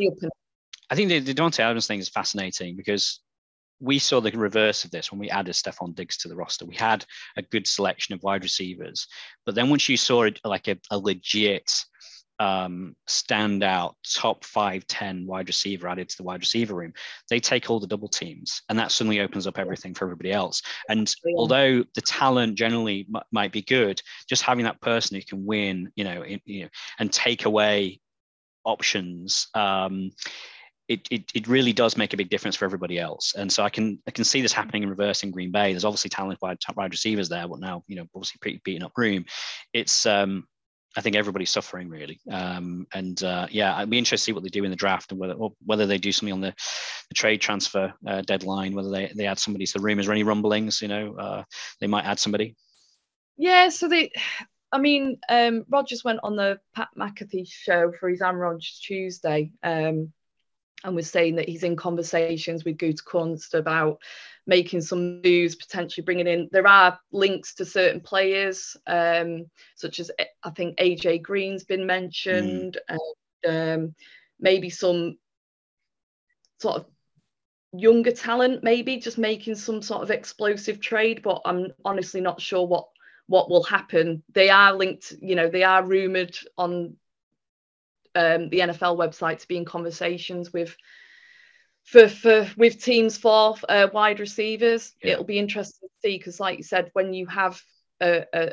I 0.91 0.95
think 0.95 1.09
the, 1.09 1.21
the 1.21 1.35
Davante 1.35 1.61
Adams 1.61 1.87
thing 1.87 2.01
is 2.01 2.09
fascinating 2.09 2.77
because 2.77 3.21
we 3.81 3.99
saw 3.99 4.21
the 4.21 4.31
reverse 4.31 4.85
of 4.85 4.91
this 4.91 5.11
when 5.11 5.19
we 5.19 5.31
added 5.31 5.55
Stefon 5.55 5.95
Diggs 5.95 6.17
to 6.19 6.29
the 6.29 6.37
roster. 6.37 6.65
We 6.65 6.77
had 6.77 7.05
a 7.37 7.43
good 7.43 7.67
selection 7.67 8.15
of 8.15 8.23
wide 8.23 8.43
receivers, 8.43 9.07
but 9.45 9.55
then 9.55 9.71
once 9.71 9.89
you 9.89 9.97
saw 9.97 10.25
it 10.25 10.41
like 10.45 10.69
a, 10.69 10.77
a 10.91 10.99
legit 10.99 11.71
um, 12.39 12.97
standout 13.09 13.95
top 14.15 14.45
five, 14.45 14.87
10 14.87 15.27
wide 15.27 15.49
receiver 15.49 15.89
added 15.89 16.09
to 16.09 16.17
the 16.17 16.23
wide 16.23 16.41
receiver 16.41 16.75
room, 16.75 16.93
they 17.31 17.41
take 17.41 17.71
all 17.71 17.81
the 17.81 17.87
double 17.87 18.09
teams. 18.09 18.63
And 18.69 18.79
that 18.79 18.93
suddenly 18.93 19.21
opens 19.21 19.47
up 19.47 19.59
everything 19.59 19.95
for 19.95 20.05
everybody 20.05 20.33
else. 20.33 20.63
And 20.89 21.13
yeah. 21.25 21.35
although 21.37 21.85
the 21.95 22.01
talent 22.01 22.57
generally 22.57 23.07
m- 23.15 23.23
might 23.33 23.53
be 23.53 23.63
good, 23.63 24.01
just 24.29 24.43
having 24.43 24.65
that 24.65 24.81
person 24.81 25.17
who 25.17 25.23
can 25.23 25.47
win, 25.47 25.91
you 25.97 26.05
know, 26.05 26.23
in, 26.23 26.41
you 26.45 26.63
know 26.65 26.69
and 26.99 27.13
take 27.13 27.45
away 27.45 28.01
options. 28.65 29.49
Um, 29.55 30.11
it, 30.89 31.07
it, 31.11 31.31
it 31.35 31.49
really 31.49 31.73
does 31.73 31.97
make 31.97 32.13
a 32.13 32.17
big 32.17 32.29
difference 32.29 32.57
for 32.57 32.67
everybody 32.67 32.99
else. 32.99 33.35
And 33.37 33.51
so 33.51 33.63
I 33.63 33.71
can 33.71 33.99
I 34.07 34.11
can 34.11 34.25
see 34.25 34.43
this 34.43 34.53
happening 34.53 34.83
in 34.83 34.91
reverse 34.91 35.23
in 35.23 35.31
Green 35.31 35.51
Bay. 35.51 35.73
There's 35.73 35.85
obviously 35.85 36.11
talented 36.11 36.39
wide, 36.43 36.59
wide 36.77 36.93
receivers 36.93 37.29
there, 37.31 37.49
but 37.49 37.61
now, 37.61 37.83
you 37.87 37.97
know, 37.97 38.07
obviously 38.15 38.39
pretty 38.43 38.61
beaten 38.65 38.83
up 38.83 38.93
room. 38.97 39.25
It's 39.73 40.05
um 40.05 40.47
I 40.97 41.01
think 41.01 41.17
everybody's 41.17 41.51
suffering 41.51 41.89
really. 41.89 42.21
Um, 42.31 42.87
and 42.95 43.23
uh, 43.23 43.47
yeah, 43.51 43.77
I'd 43.77 43.91
be 43.91 43.99
interested 43.99 44.23
to 44.23 44.23
see 44.23 44.33
what 44.33 44.43
they 44.43 44.49
do 44.49 44.65
in 44.65 44.71
the 44.71 44.77
draft 44.77 45.11
and 45.11 45.21
whether 45.21 45.35
whether 45.65 45.87
they 45.87 45.99
do 45.99 46.13
something 46.13 46.33
on 46.33 46.41
the, 46.41 46.55
the 47.09 47.15
trade 47.15 47.41
transfer 47.41 47.93
uh, 48.07 48.23
deadline, 48.23 48.75
whether 48.75 48.91
they, 48.91 49.13
they 49.15 49.27
add 49.27 49.39
somebody 49.39 49.67
to 49.67 49.79
the. 49.79 49.99
Is 49.99 50.07
there 50.07 50.15
any 50.15 50.23
rumblings? 50.23 50.81
You 50.81 50.89
know, 50.89 51.17
uh, 51.17 51.45
they 51.81 51.87
might 51.87 52.05
add 52.05 52.21
somebody. 52.21 52.57
Yeah, 53.37 53.69
so 53.71 53.89
they, 53.89 54.13
I 54.71 54.79
mean, 54.79 55.19
um, 55.29 55.65
Rodgers 55.69 56.05
went 56.05 56.21
on 56.23 56.37
the 56.37 56.61
Pat 56.75 56.89
McAfee 56.97 57.49
show 57.51 57.93
for 57.99 58.09
his 58.09 58.23
Aaron 58.23 58.61
Tuesday. 58.61 59.51
Um, 59.63 60.13
and 60.85 60.95
was 60.95 61.11
saying 61.11 61.37
that 61.37 61.49
he's 61.49 61.63
in 61.63 61.77
conversations 61.77 62.65
with 62.65 62.77
Gutekunst 62.77 63.55
about 63.55 64.01
making 64.47 64.81
some 64.83 65.23
moves, 65.23 65.55
potentially 65.55 66.05
bringing 66.05 66.27
in. 66.27 66.49
There 66.53 66.67
are 66.67 66.99
links 67.13 67.55
to 67.55 67.65
certain 67.65 68.01
players, 68.01 68.77
um, 68.87 69.47
such 69.75 70.01
as 70.01 70.11
I 70.43 70.51
think 70.51 70.79
AJ 70.79 71.23
Green's 71.23 71.65
been 71.65 71.87
mentioned, 71.87 72.79
mm. 72.91 72.99
and 73.45 73.81
um, 73.83 73.95
maybe 74.39 74.71
some 74.71 75.19
sort 76.61 76.77
of 76.77 76.87
younger 77.73 78.13
talent, 78.13 78.63
maybe 78.63 78.99
just 78.99 79.19
making 79.19 79.55
some 79.57 79.83
sort 79.83 80.03
of 80.03 80.11
explosive 80.11 80.81
trade. 80.81 81.23
But 81.23 81.43
I'm 81.45 81.73
honestly 81.85 82.21
not 82.21 82.41
sure 82.41 82.67
what 82.67 82.89
what 83.27 83.49
will 83.49 83.63
happen. 83.63 84.23
They 84.33 84.51
are 84.51 84.75
linked, 84.75 85.15
you 85.21 85.35
know, 85.35 85.49
they 85.49 85.63
are 85.63 85.85
rumored 85.85 86.37
on 86.59 86.97
um, 88.15 88.49
the 88.51 88.61
NFL 88.61 88.99
website 88.99 89.41
to 89.41 89.49
be 89.49 89.57
in 89.57 89.65
conversations 89.65 90.53
with 90.53 90.77
for 91.85 92.09
for 92.09 92.51
with 92.57 92.83
teams 92.83 93.17
for 93.17 93.57
uh, 93.69 93.89
wide 93.93 94.21
receivers. 94.21 94.93
Yeah. 95.03 95.13
It'll 95.13 95.25
be 95.25 95.39
interesting 95.39 95.89
to 95.89 96.09
see 96.09 96.19
because, 96.19 96.41
like 96.41 96.59
you 96.59 96.65
said, 96.65 96.91
when 96.95 97.15
you 97.15 97.27
have 97.27 97.61
a, 98.01 98.25
a, 98.33 98.53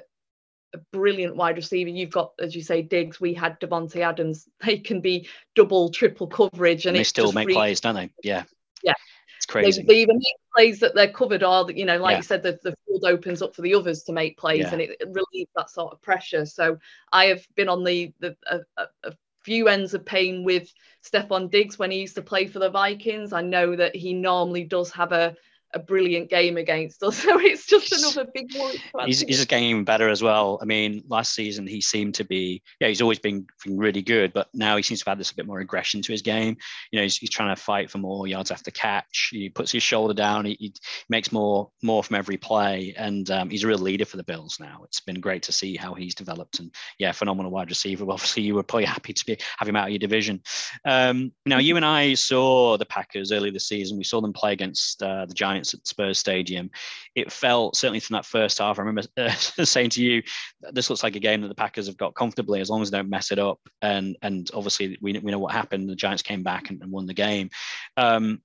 a 0.73 0.77
brilliant 0.91 1.35
wide 1.35 1.57
receiver. 1.57 1.89
You've 1.89 2.11
got, 2.11 2.33
as 2.39 2.55
you 2.55 2.61
say, 2.61 2.81
Diggs. 2.81 3.19
We 3.19 3.33
had 3.33 3.59
Davante 3.59 3.97
Adams. 3.97 4.47
They 4.65 4.77
can 4.77 5.01
be 5.01 5.27
double, 5.55 5.89
triple 5.89 6.27
coverage, 6.27 6.85
and, 6.85 6.95
and 6.95 6.99
they 6.99 7.03
still 7.03 7.31
make 7.31 7.47
really, 7.47 7.57
plays, 7.57 7.81
don't 7.81 7.95
they? 7.95 8.11
Yeah. 8.23 8.43
Yeah. 8.83 8.93
It's 9.37 9.45
crazy. 9.45 9.81
They, 9.81 9.87
they, 9.87 10.01
even 10.01 10.17
make 10.17 10.35
plays 10.55 10.79
that 10.79 10.93
they're 10.93 11.11
covered 11.11 11.43
are, 11.43 11.65
that 11.65 11.77
you 11.77 11.85
know, 11.85 11.97
like 11.97 12.13
yeah. 12.13 12.17
you 12.17 12.23
said, 12.23 12.43
the, 12.43 12.59
the 12.63 12.75
field 12.87 13.03
opens 13.05 13.41
up 13.41 13.55
for 13.55 13.63
the 13.63 13.73
others 13.73 14.03
to 14.03 14.13
make 14.13 14.37
plays, 14.37 14.59
yeah. 14.59 14.71
and 14.71 14.81
it, 14.81 14.97
it, 14.99 15.07
relieves 15.07 15.49
that 15.55 15.69
sort 15.69 15.93
of 15.93 16.01
pressure. 16.01 16.45
So 16.45 16.77
I 17.11 17.25
have 17.25 17.45
been 17.55 17.69
on 17.69 17.83
the 17.83 18.13
the 18.19 18.35
a, 18.47 18.59
a 19.03 19.13
few 19.43 19.67
ends 19.67 19.93
of 19.93 20.05
pain 20.05 20.43
with 20.43 20.71
Stefon 21.03 21.49
Diggs 21.49 21.79
when 21.79 21.91
he 21.91 21.99
used 22.01 22.15
to 22.15 22.21
play 22.21 22.47
for 22.47 22.59
the 22.59 22.69
Vikings. 22.69 23.33
I 23.33 23.41
know 23.41 23.75
that 23.75 23.95
he 23.95 24.13
normally 24.13 24.63
does 24.63 24.91
have 24.91 25.11
a 25.11 25.35
a 25.73 25.79
brilliant 25.79 26.29
game 26.29 26.57
against 26.57 27.01
us. 27.03 27.21
So 27.31 27.39
it's 27.39 27.67
just 27.67 27.91
another 27.91 28.29
big 28.33 28.53
one. 28.55 28.75
He's, 29.05 29.21
he's 29.21 29.37
just 29.37 29.47
getting 29.47 29.85
better 29.85 30.09
as 30.09 30.23
well. 30.23 30.59
I 30.61 30.65
mean, 30.65 31.03
last 31.07 31.33
season 31.33 31.67
he 31.67 31.79
seemed 31.79 32.15
to 32.15 32.25
be, 32.25 32.61
yeah, 32.79 32.87
he's 32.87 33.01
always 33.01 33.19
been, 33.19 33.45
been 33.63 33.77
really 33.77 34.01
good, 34.01 34.33
but 34.33 34.47
now 34.53 34.75
he 34.75 34.83
seems 34.83 35.01
to 35.03 35.09
have 35.09 35.17
this 35.17 35.31
a 35.31 35.35
bit 35.35 35.45
more 35.45 35.59
aggression 35.59 36.01
to 36.01 36.11
his 36.11 36.21
game. 36.21 36.57
You 36.91 36.97
know, 36.97 37.03
he's, 37.03 37.17
he's 37.17 37.29
trying 37.29 37.55
to 37.55 37.61
fight 37.61 37.91
for 37.91 37.99
more 37.99 38.27
yards 38.27 38.49
after 38.49 38.71
catch. 38.71 39.29
He 39.31 39.49
puts 39.49 39.71
his 39.71 39.83
shoulder 39.83 40.13
down. 40.13 40.45
He, 40.45 40.57
he 40.59 40.73
makes 41.09 41.31
more 41.31 41.69
more 41.83 42.03
from 42.03 42.15
every 42.15 42.37
play, 42.37 42.93
and 42.97 43.29
um, 43.29 43.49
he's 43.49 43.63
a 43.63 43.67
real 43.67 43.77
leader 43.77 44.05
for 44.05 44.17
the 44.17 44.23
Bills 44.23 44.57
now. 44.59 44.81
It's 44.83 44.99
been 45.01 45.19
great 45.19 45.43
to 45.43 45.51
see 45.51 45.75
how 45.75 45.93
he's 45.93 46.15
developed, 46.15 46.59
and 46.59 46.73
yeah, 46.97 47.11
phenomenal 47.11 47.51
wide 47.51 47.69
receiver. 47.69 48.05
Obviously, 48.09 48.43
you 48.43 48.55
were 48.55 48.63
probably 48.63 48.85
happy 48.85 49.13
to 49.13 49.25
be 49.25 49.37
have 49.57 49.69
him 49.69 49.75
out 49.75 49.87
of 49.87 49.91
your 49.91 49.99
division. 49.99 50.41
Um, 50.85 51.31
now, 51.45 51.59
you 51.59 51.75
and 51.75 51.85
I 51.85 52.15
saw 52.15 52.77
the 52.77 52.85
Packers 52.85 53.31
early 53.31 53.51
this 53.51 53.67
season. 53.67 53.97
We 53.97 54.03
saw 54.03 54.21
them 54.21 54.33
play 54.33 54.53
against 54.53 55.01
uh, 55.03 55.25
the 55.25 55.33
Giants 55.33 55.60
at 55.73 55.87
Spurs 55.87 56.17
Stadium. 56.17 56.69
It 57.15 57.31
felt 57.31 57.75
certainly 57.75 57.99
from 57.99 58.15
that 58.15 58.25
first 58.25 58.59
half. 58.59 58.77
I 58.77 58.83
remember 58.83 59.03
uh, 59.17 59.29
saying 59.65 59.91
to 59.91 60.03
you, 60.03 60.23
"This 60.71 60.89
looks 60.89 61.03
like 61.03 61.15
a 61.15 61.19
game 61.19 61.41
that 61.41 61.47
the 61.47 61.55
Packers 61.55 61.87
have 61.87 61.97
got 61.97 62.15
comfortably 62.15 62.61
as 62.61 62.69
long 62.69 62.81
as 62.81 62.91
they 62.91 62.97
don't 62.97 63.09
mess 63.09 63.31
it 63.31 63.39
up." 63.39 63.59
And 63.81 64.17
and 64.21 64.49
obviously 64.53 64.97
we, 65.01 65.17
we 65.19 65.31
know 65.31 65.39
what 65.39 65.53
happened. 65.53 65.89
The 65.89 65.95
Giants 65.95 66.23
came 66.23 66.43
back 66.43 66.69
and, 66.69 66.81
and 66.81 66.91
won 66.91 67.05
the 67.05 67.13
game. 67.13 67.49
Um, 67.97 68.41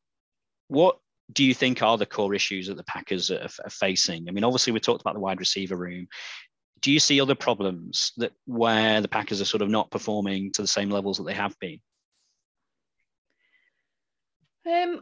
what 0.68 0.98
do 1.32 1.44
you 1.44 1.54
think 1.54 1.82
are 1.82 1.98
the 1.98 2.06
core 2.06 2.34
issues 2.34 2.68
that 2.68 2.76
the 2.76 2.84
Packers 2.84 3.30
are, 3.30 3.48
are, 3.64 3.70
facing? 3.70 4.28
I 4.28 4.32
mean, 4.32 4.44
obviously 4.44 4.72
we 4.72 4.80
talked 4.80 5.00
about 5.00 5.14
the 5.14 5.20
wide 5.20 5.40
receiver 5.40 5.76
room. 5.76 6.08
Do 6.80 6.92
you 6.92 7.00
see 7.00 7.20
other 7.20 7.34
problems 7.34 8.12
that 8.18 8.32
where 8.44 9.00
the 9.00 9.08
Packers 9.08 9.40
are 9.40 9.46
sort 9.46 9.62
of 9.62 9.68
not 9.68 9.90
performing 9.90 10.52
to 10.52 10.62
the 10.62 10.68
same 10.68 10.90
levels 10.90 11.16
that 11.18 11.24
they 11.24 11.34
have 11.34 11.58
been? 11.58 11.80
Um, 14.66 15.00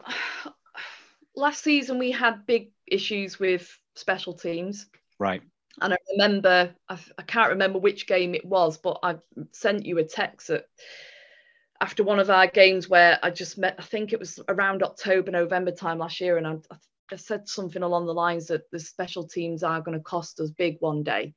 last 1.37 1.63
season 1.63 1.99
we 1.99 2.11
had 2.11 2.47
big 2.47 2.71
issues 2.87 3.39
with 3.39 3.77
special 3.95 4.35
teams. 4.35 4.87
Right. 5.19 5.43
And 5.81 5.93
I 5.93 5.97
remember, 6.13 6.75
I, 6.89 6.99
I 7.19 7.23
can't 7.23 7.51
remember 7.51 7.79
which 7.79 8.07
game 8.07 8.35
it 8.35 8.45
was, 8.45 8.79
but 8.79 8.99
I 9.03 9.17
sent 9.53 9.87
you 9.87 9.99
a 9.99 10.05
text 10.05 10.51
at, 10.51 10.67
after 11.81 12.05
one 12.05 12.21
of 12.21 12.31
our 12.31 12.47
games 12.47 12.89
where 12.89 13.19
I 13.23 13.31
just 13.31 13.59
met, 13.59 13.75
I 13.79 13.83
think 13.83 14.13
it 14.13 14.21
was 14.21 14.39
around 14.49 14.83
October, 14.83 15.31
November 15.31 15.73
time 15.73 15.99
last 15.99 16.21
year, 16.21 16.39
and 16.39 16.47
I, 16.47 16.57
I 17.13 17.17
said 17.17 17.49
something 17.49 17.83
along 17.83 18.07
the 18.07 18.15
lines 18.15 18.47
that 18.47 18.71
the 18.71 18.79
special 18.79 19.27
teams 19.27 19.63
are 19.63 19.81
going 19.81 19.99
to 19.99 20.03
cost 20.03 20.39
us 20.41 20.51
big 20.51 20.77
one 20.81 21.03
day. 21.03 21.35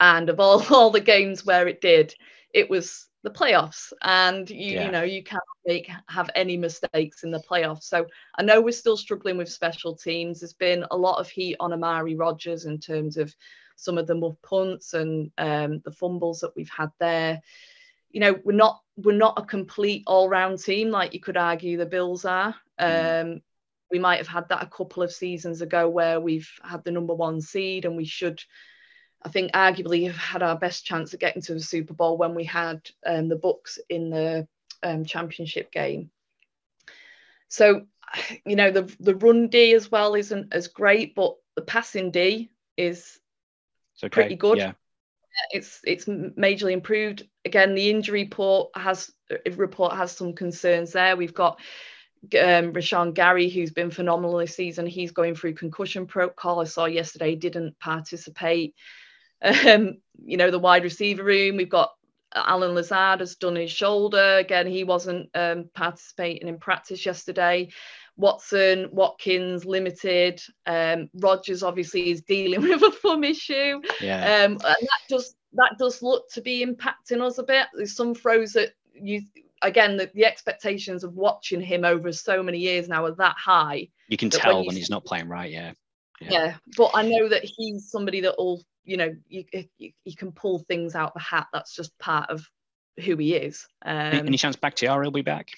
And 0.00 0.28
of 0.28 0.40
all, 0.40 0.62
all 0.74 0.90
the 0.90 1.00
games 1.00 1.44
where 1.44 1.68
it 1.68 1.80
did, 1.80 2.14
it 2.52 2.68
was 2.68 3.07
the 3.22 3.30
playoffs 3.30 3.92
and 4.02 4.48
you 4.48 4.74
yeah. 4.74 4.86
you 4.86 4.92
know 4.92 5.02
you 5.02 5.22
can't 5.22 5.42
make 5.66 5.90
have 6.08 6.30
any 6.34 6.56
mistakes 6.56 7.24
in 7.24 7.30
the 7.30 7.42
playoffs 7.50 7.82
so 7.82 8.06
i 8.36 8.42
know 8.42 8.60
we're 8.60 8.70
still 8.70 8.96
struggling 8.96 9.36
with 9.36 9.50
special 9.50 9.94
teams 9.96 10.40
there's 10.40 10.52
been 10.52 10.84
a 10.90 10.96
lot 10.96 11.18
of 11.18 11.28
heat 11.28 11.56
on 11.58 11.72
amari 11.72 12.14
rodgers 12.14 12.64
in 12.64 12.78
terms 12.78 13.16
of 13.16 13.34
some 13.76 13.98
of 13.98 14.06
the 14.06 14.14
muff 14.14 14.36
punts 14.42 14.94
and 14.94 15.30
um, 15.38 15.80
the 15.84 15.92
fumbles 15.92 16.40
that 16.40 16.54
we've 16.56 16.70
had 16.70 16.90
there 16.98 17.40
you 18.10 18.20
know 18.20 18.36
we're 18.44 18.52
not 18.52 18.80
we're 18.96 19.16
not 19.16 19.38
a 19.38 19.44
complete 19.44 20.02
all-round 20.06 20.58
team 20.58 20.90
like 20.90 21.12
you 21.12 21.20
could 21.20 21.36
argue 21.36 21.76
the 21.76 21.86
bills 21.86 22.24
are 22.24 22.54
mm. 22.80 23.22
um, 23.22 23.40
we 23.90 23.98
might 23.98 24.18
have 24.18 24.28
had 24.28 24.48
that 24.48 24.62
a 24.62 24.66
couple 24.66 25.02
of 25.02 25.12
seasons 25.12 25.62
ago 25.62 25.88
where 25.88 26.20
we've 26.20 26.50
had 26.62 26.84
the 26.84 26.90
number 26.90 27.14
one 27.14 27.40
seed 27.40 27.84
and 27.84 27.96
we 27.96 28.04
should 28.04 28.42
I 29.22 29.28
think 29.30 29.52
arguably 29.52 30.06
have 30.06 30.16
had 30.16 30.42
our 30.42 30.56
best 30.56 30.84
chance 30.84 31.12
of 31.12 31.20
getting 31.20 31.42
to 31.42 31.54
the 31.54 31.60
Super 31.60 31.94
Bowl 31.94 32.16
when 32.16 32.34
we 32.34 32.44
had 32.44 32.88
um, 33.04 33.28
the 33.28 33.36
Bucs 33.36 33.78
in 33.88 34.10
the 34.10 34.46
um, 34.82 35.04
championship 35.04 35.72
game. 35.72 36.10
So, 37.48 37.86
you 38.44 38.56
know, 38.56 38.70
the 38.70 38.94
the 39.00 39.16
run 39.16 39.48
D 39.48 39.74
as 39.74 39.90
well 39.90 40.14
isn't 40.14 40.52
as 40.52 40.68
great, 40.68 41.14
but 41.14 41.36
the 41.56 41.62
passing 41.62 42.10
D 42.10 42.50
is 42.76 43.18
okay. 44.02 44.08
pretty 44.08 44.36
good. 44.36 44.58
Yeah. 44.58 44.72
It's 45.50 45.80
it's 45.84 46.04
majorly 46.06 46.72
improved. 46.72 47.26
Again, 47.44 47.74
the 47.74 47.90
injury 47.90 48.24
report 48.24 48.70
has 48.76 49.12
report 49.56 49.94
has 49.94 50.12
some 50.12 50.32
concerns 50.32 50.92
there. 50.92 51.16
We've 51.16 51.34
got 51.34 51.60
um, 52.24 52.72
Rashan 52.72 53.14
Gary, 53.14 53.48
who's 53.48 53.70
been 53.70 53.90
phenomenal 53.90 54.38
this 54.38 54.56
season. 54.56 54.86
He's 54.86 55.12
going 55.12 55.34
through 55.34 55.54
concussion 55.54 56.06
protocol. 56.06 56.60
I 56.60 56.64
saw 56.64 56.86
yesterday 56.86 57.36
didn't 57.36 57.78
participate. 57.78 58.74
Um, 59.42 59.98
you 60.24 60.36
know, 60.36 60.50
the 60.50 60.58
wide 60.58 60.84
receiver 60.84 61.24
room, 61.24 61.56
we've 61.56 61.68
got 61.68 61.92
Allen 62.34 62.74
Lazard 62.74 63.20
has 63.20 63.36
done 63.36 63.56
his 63.56 63.70
shoulder. 63.70 64.36
Again, 64.36 64.66
he 64.66 64.84
wasn't 64.84 65.30
um, 65.34 65.70
participating 65.74 66.48
in 66.48 66.58
practice 66.58 67.04
yesterday. 67.04 67.70
Watson, 68.16 68.88
Watkins, 68.90 69.64
limited. 69.64 70.42
Um, 70.66 71.08
Rodgers 71.14 71.62
obviously 71.62 72.10
is 72.10 72.22
dealing 72.22 72.60
with 72.68 72.82
a 72.82 72.90
thumb 72.90 73.24
issue. 73.24 73.80
Yeah. 74.00 74.44
Um, 74.44 74.52
and 74.52 74.60
that 74.62 75.00
does 75.08 75.34
that 75.54 75.76
does 75.78 76.02
look 76.02 76.28
to 76.32 76.42
be 76.42 76.64
impacting 76.64 77.22
us 77.22 77.38
a 77.38 77.42
bit. 77.42 77.66
There's 77.74 77.96
some 77.96 78.14
throws 78.14 78.52
that 78.52 78.72
you 78.94 79.22
again 79.62 79.96
the, 79.96 80.10
the 80.14 80.24
expectations 80.24 81.04
of 81.04 81.14
watching 81.14 81.60
him 81.60 81.84
over 81.84 82.12
so 82.12 82.42
many 82.42 82.58
years 82.58 82.88
now 82.88 83.04
are 83.04 83.14
that 83.14 83.36
high. 83.38 83.88
You 84.08 84.16
can 84.16 84.30
tell 84.30 84.58
when, 84.58 84.66
when 84.66 84.76
he's 84.76 84.90
not 84.90 85.04
playing 85.04 85.28
right, 85.28 85.50
yeah. 85.50 85.72
yeah. 86.20 86.28
Yeah, 86.30 86.54
but 86.76 86.90
I 86.94 87.02
know 87.02 87.28
that 87.28 87.44
he's 87.44 87.90
somebody 87.90 88.20
that 88.22 88.34
will 88.36 88.62
you 88.88 88.96
know 88.96 89.14
you, 89.28 89.44
you, 89.76 89.92
you 90.04 90.16
can 90.16 90.32
pull 90.32 90.60
things 90.60 90.94
out 90.94 91.08
of 91.08 91.14
the 91.14 91.20
hat 91.20 91.46
that's 91.52 91.76
just 91.76 91.96
part 91.98 92.30
of 92.30 92.48
who 93.04 93.16
he 93.16 93.34
is. 93.34 93.66
Um, 93.84 94.26
any 94.26 94.38
chance 94.38 94.56
Bakhtiari 94.56 95.06
will 95.06 95.12
be 95.12 95.22
back? 95.22 95.50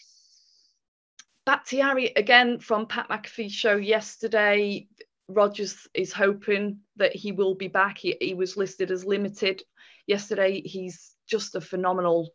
Bakhtiari 1.47 2.13
again 2.17 2.59
from 2.59 2.87
Pat 2.87 3.09
McAfee 3.09 3.51
show 3.51 3.77
yesterday 3.77 4.89
Rodgers 5.29 5.87
is 5.95 6.13
hoping 6.13 6.81
that 6.97 7.15
he 7.15 7.31
will 7.31 7.55
be 7.55 7.69
back. 7.69 7.99
He, 7.99 8.17
he 8.21 8.35
was 8.35 8.57
listed 8.57 8.91
as 8.91 9.05
limited. 9.05 9.63
Yesterday 10.09 10.61
he's 10.63 11.15
just 11.29 11.55
a 11.55 11.61
phenomenal 11.61 12.31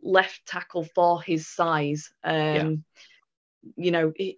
left 0.00 0.46
tackle 0.46 0.86
for 0.94 1.20
his 1.20 1.48
size. 1.48 2.12
Um, 2.22 2.34
yeah. 2.34 2.70
you 3.76 3.90
know 3.90 4.12
it, 4.14 4.36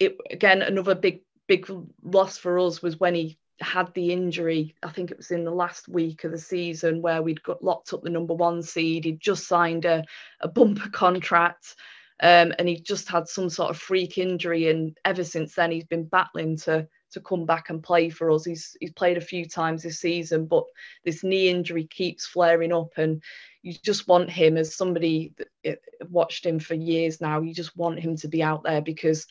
it 0.00 0.16
again 0.32 0.62
another 0.62 0.96
big 0.96 1.20
big 1.46 1.70
loss 2.02 2.38
for 2.38 2.58
us 2.58 2.82
was 2.82 2.98
when 2.98 3.14
he 3.14 3.38
had 3.60 3.92
the 3.94 4.12
injury, 4.12 4.74
I 4.82 4.90
think 4.90 5.10
it 5.10 5.16
was 5.16 5.30
in 5.30 5.44
the 5.44 5.50
last 5.50 5.88
week 5.88 6.24
of 6.24 6.32
the 6.32 6.38
season 6.38 7.02
where 7.02 7.22
we'd 7.22 7.42
got 7.42 7.62
locked 7.62 7.92
up 7.92 8.02
the 8.02 8.10
number 8.10 8.34
one 8.34 8.62
seed. 8.62 9.04
He'd 9.04 9.20
just 9.20 9.46
signed 9.46 9.84
a, 9.84 10.04
a 10.40 10.48
bumper 10.48 10.88
contract 10.90 11.74
um, 12.22 12.52
and 12.58 12.68
he 12.68 12.78
just 12.78 13.08
had 13.08 13.28
some 13.28 13.50
sort 13.50 13.70
of 13.70 13.78
freak 13.78 14.18
injury. 14.18 14.70
And 14.70 14.96
ever 15.04 15.24
since 15.24 15.54
then, 15.54 15.70
he's 15.70 15.84
been 15.84 16.04
battling 16.04 16.56
to 16.58 16.86
to 17.12 17.20
come 17.20 17.46
back 17.46 17.70
and 17.70 17.82
play 17.82 18.10
for 18.10 18.30
us. 18.30 18.44
He's 18.44 18.76
he's 18.80 18.92
played 18.92 19.16
a 19.16 19.22
few 19.22 19.46
times 19.46 19.82
this 19.82 20.00
season, 20.00 20.46
but 20.46 20.64
this 21.04 21.22
knee 21.22 21.48
injury 21.48 21.84
keeps 21.84 22.26
flaring 22.26 22.72
up, 22.72 22.92
and 22.96 23.22
you 23.62 23.72
just 23.72 24.06
want 24.08 24.30
him 24.30 24.56
as 24.56 24.74
somebody 24.74 25.32
that 25.64 25.78
watched 26.08 26.46
him 26.46 26.58
for 26.58 26.74
years 26.74 27.20
now. 27.20 27.40
You 27.40 27.52
just 27.52 27.76
want 27.76 28.00
him 28.00 28.16
to 28.18 28.28
be 28.28 28.42
out 28.42 28.62
there 28.62 28.82
because 28.82 29.26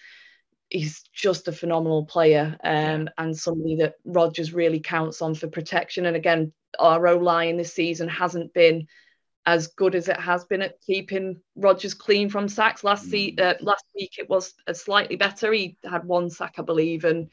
he's 0.73 1.03
just 1.13 1.47
a 1.47 1.51
phenomenal 1.51 2.03
player 2.03 2.57
um, 2.63 3.07
and 3.19 3.38
somebody 3.38 3.75
that 3.75 3.93
Rodgers 4.03 4.53
really 4.53 4.79
counts 4.79 5.21
on 5.21 5.36
for 5.36 5.47
protection. 5.47 6.07
And 6.07 6.15
again, 6.15 6.51
our 6.79 7.07
O 7.07 7.17
line 7.17 7.57
this 7.57 7.73
season 7.73 8.09
hasn't 8.09 8.53
been 8.53 8.88
as 9.45 9.67
good 9.67 9.93
as 9.93 10.07
it 10.07 10.19
has 10.19 10.45
been 10.45 10.63
at 10.63 10.81
keeping 10.81 11.39
Rodgers 11.55 11.93
clean 11.93 12.27
from 12.27 12.47
sacks. 12.47 12.83
Last, 12.83 13.09
mm. 13.12 13.39
uh, 13.39 13.53
last 13.62 13.86
week 13.95 14.15
it 14.17 14.27
was 14.27 14.55
slightly 14.73 15.15
better. 15.15 15.53
He 15.53 15.77
had 15.83 16.05
one 16.05 16.31
sack, 16.31 16.55
I 16.57 16.63
believe, 16.63 17.05
and 17.05 17.29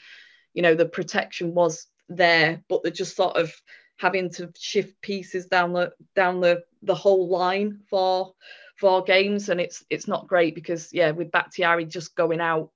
you 0.53 0.61
know 0.62 0.74
the 0.74 0.87
protection 0.87 1.55
was 1.55 1.87
there, 2.11 2.62
but 2.68 2.83
they're 2.83 2.92
just 2.92 3.16
sort 3.16 3.37
of 3.37 3.55
having 3.96 4.31
to 4.31 4.53
shift 4.59 5.00
pieces 5.00 5.46
down 5.46 5.72
the 5.72 5.92
down 6.14 6.40
the 6.40 6.62
the 6.83 6.94
whole 6.94 7.29
line 7.29 7.81
for 7.88 8.35
for 8.76 9.03
games, 9.03 9.48
and 9.48 9.61
it's 9.61 9.83
it's 9.88 10.09
not 10.09 10.29
great 10.29 10.55
because 10.55 10.92
yeah, 10.92 11.12
with 11.12 11.31
Bakhtiari 11.31 11.87
just 11.87 12.14
going 12.14 12.40
out 12.40 12.70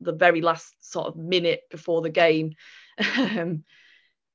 the 0.00 0.12
very 0.12 0.40
last 0.40 0.72
sort 0.80 1.08
of 1.08 1.16
minute 1.16 1.62
before 1.70 2.02
the 2.02 2.10
game. 2.10 2.54
um, 3.18 3.64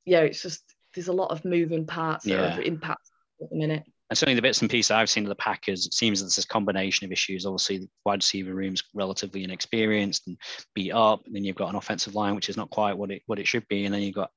yeah, 0.06 0.22
it's 0.22 0.42
just 0.42 0.64
there's 0.94 1.08
a 1.08 1.14
lot 1.14 1.32
of 1.32 1.46
moving 1.46 1.86
parts 1.86 2.26
yeah. 2.26 2.38
that 2.38 2.52
have 2.54 2.64
impact 2.64 3.10
at 3.42 3.50
the 3.50 3.56
minute. 3.56 3.84
And 4.14 4.18
certainly 4.20 4.36
the 4.36 4.44
bits 4.44 4.62
and 4.62 4.70
pieces 4.70 4.92
I've 4.92 5.10
seen 5.10 5.24
of 5.24 5.30
the 5.30 5.36
Packers, 5.36 5.88
it 5.88 5.94
seems 5.96 6.20
that 6.20 6.26
there's 6.26 6.36
this 6.36 6.46
combination 6.46 7.04
of 7.04 7.12
issues. 7.12 7.48
Obviously, 7.48 7.80
the 7.80 7.90
wide 8.06 8.20
receiver 8.20 8.54
room's 8.54 8.84
relatively 8.94 9.44
inexperienced 9.44 10.28
and 10.28 10.38
beat 10.76 10.92
up. 10.92 11.26
And 11.26 11.34
then 11.34 11.44
you've 11.44 11.56
got 11.56 11.70
an 11.70 11.78
offensive 11.78 12.14
line 12.14 12.36
which 12.36 12.48
is 12.48 12.56
not 12.56 12.70
quite 12.70 12.96
what 12.96 13.10
it 13.10 13.24
what 13.26 13.40
it 13.40 13.48
should 13.48 13.68
be, 13.70 13.86
and 13.86 13.92
then 13.92 14.04
you've 14.04 14.14
got 14.14 14.30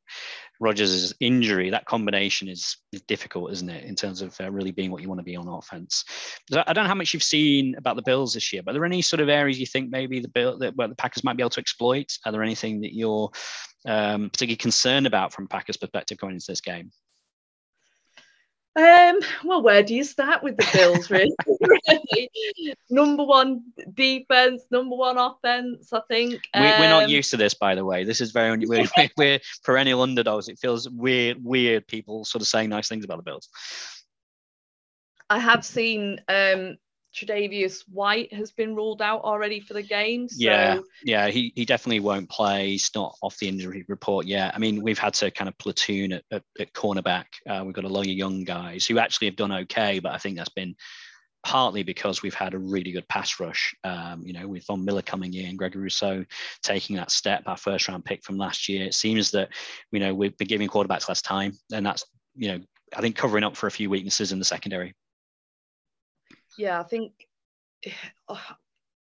Rodgers' 0.60 1.12
injury. 1.20 1.68
That 1.68 1.84
combination 1.84 2.48
is, 2.48 2.78
difficult, 3.06 3.52
isn't 3.52 3.68
it, 3.68 3.84
in 3.84 3.94
terms 3.94 4.22
of 4.22 4.34
uh, 4.40 4.50
really 4.50 4.70
being 4.70 4.90
what 4.90 5.02
you 5.02 5.08
want 5.08 5.18
to 5.18 5.24
be 5.24 5.36
on 5.36 5.46
offense. 5.46 6.06
I 6.50 6.72
don't 6.72 6.84
know 6.84 6.88
how 6.88 6.94
much 6.94 7.12
you've 7.12 7.22
seen 7.22 7.74
about 7.76 7.96
the 7.96 8.02
Bills 8.02 8.32
this 8.32 8.54
year, 8.54 8.62
but 8.62 8.70
are 8.70 8.78
there 8.78 8.86
any 8.86 9.02
sort 9.02 9.20
of 9.20 9.28
areas 9.28 9.60
you 9.60 9.66
think 9.66 9.90
maybe 9.90 10.20
the 10.20 10.28
Bill 10.28 10.56
that 10.56 10.74
where 10.76 10.88
the 10.88 10.94
Packers 10.94 11.22
might 11.22 11.36
be 11.36 11.42
able 11.42 11.50
to 11.50 11.60
exploit? 11.60 12.16
Are 12.24 12.32
there 12.32 12.42
anything 12.42 12.80
that 12.80 12.94
you're 12.94 13.30
um, 13.84 14.30
particularly 14.30 14.56
concerned 14.56 15.06
about 15.06 15.34
from 15.34 15.48
Packers' 15.48 15.76
perspective 15.76 16.16
going 16.16 16.32
into 16.32 16.46
this 16.48 16.62
game? 16.62 16.90
Um, 18.76 19.20
well, 19.42 19.62
where 19.62 19.82
do 19.82 19.94
you 19.94 20.04
start 20.04 20.42
with 20.42 20.58
the 20.58 20.68
Bills, 20.74 21.10
really? 21.10 21.34
number 22.90 23.24
one 23.24 23.62
defense, 23.94 24.64
number 24.70 24.94
one 24.94 25.16
offense, 25.16 25.90
I 25.94 26.00
think. 26.08 26.46
Um, 26.52 26.62
we, 26.62 26.68
are 26.68 26.90
not 26.90 27.08
used 27.08 27.30
to 27.30 27.38
this, 27.38 27.54
by 27.54 27.74
the 27.74 27.84
way. 27.84 28.04
This 28.04 28.20
is 28.20 28.32
very, 28.32 28.58
we're, 28.66 28.86
we're 29.16 29.40
perennial 29.64 30.02
underdogs. 30.02 30.48
It 30.48 30.58
feels 30.58 30.90
weird, 30.90 31.42
weird 31.42 31.86
people 31.86 32.26
sort 32.26 32.42
of 32.42 32.48
saying 32.48 32.68
nice 32.68 32.86
things 32.88 33.04
about 33.04 33.16
the 33.16 33.22
Bills. 33.22 33.48
I 35.30 35.38
have 35.38 35.64
seen 35.64 36.20
um, 36.28 36.76
Tre'Davious 37.16 37.82
White 37.88 38.32
has 38.32 38.52
been 38.52 38.74
ruled 38.74 39.00
out 39.00 39.22
already 39.22 39.60
for 39.60 39.74
the 39.74 39.82
game. 39.82 40.28
So. 40.28 40.36
Yeah, 40.38 40.78
yeah, 41.02 41.28
he, 41.28 41.52
he 41.56 41.64
definitely 41.64 42.00
won't 42.00 42.28
play. 42.28 42.70
He's 42.70 42.90
not 42.94 43.16
off 43.22 43.38
the 43.38 43.48
injury 43.48 43.84
report 43.88 44.26
yet. 44.26 44.54
I 44.54 44.58
mean, 44.58 44.82
we've 44.82 44.98
had 44.98 45.14
to 45.14 45.30
kind 45.30 45.48
of 45.48 45.56
platoon 45.58 46.12
at, 46.12 46.24
at, 46.30 46.42
at 46.60 46.72
cornerback. 46.74 47.26
Uh, 47.48 47.62
we've 47.64 47.74
got 47.74 47.84
a 47.84 47.88
lot 47.88 48.00
of 48.00 48.12
young 48.12 48.44
guys 48.44 48.84
who 48.84 48.98
actually 48.98 49.28
have 49.28 49.36
done 49.36 49.52
okay, 49.52 49.98
but 49.98 50.12
I 50.12 50.18
think 50.18 50.36
that's 50.36 50.50
been 50.50 50.74
partly 51.42 51.82
because 51.82 52.22
we've 52.22 52.34
had 52.34 52.54
a 52.54 52.58
really 52.58 52.92
good 52.92 53.08
pass 53.08 53.40
rush. 53.40 53.74
Um, 53.84 54.22
you 54.24 54.32
know, 54.32 54.48
with 54.48 54.66
Von 54.66 54.84
Miller 54.84 55.02
coming 55.02 55.32
in, 55.32 55.56
Gregory 55.56 55.84
Rousseau 55.84 56.24
taking 56.62 56.96
that 56.96 57.10
step, 57.10 57.44
our 57.46 57.56
first 57.56 57.88
round 57.88 58.04
pick 58.04 58.24
from 58.24 58.36
last 58.36 58.68
year. 58.68 58.84
It 58.84 58.94
seems 58.94 59.30
that, 59.30 59.48
you 59.92 60.00
know, 60.00 60.12
we've 60.12 60.36
been 60.36 60.48
giving 60.48 60.68
quarterbacks 60.68 61.08
less 61.08 61.22
time, 61.22 61.52
and 61.72 61.86
that's, 61.86 62.04
you 62.34 62.48
know, 62.48 62.60
I 62.96 63.00
think 63.00 63.16
covering 63.16 63.44
up 63.44 63.56
for 63.56 63.68
a 63.68 63.70
few 63.70 63.88
weaknesses 63.88 64.32
in 64.32 64.38
the 64.38 64.44
secondary 64.44 64.94
yeah, 66.56 66.80
I 66.80 66.82
think 66.84 67.12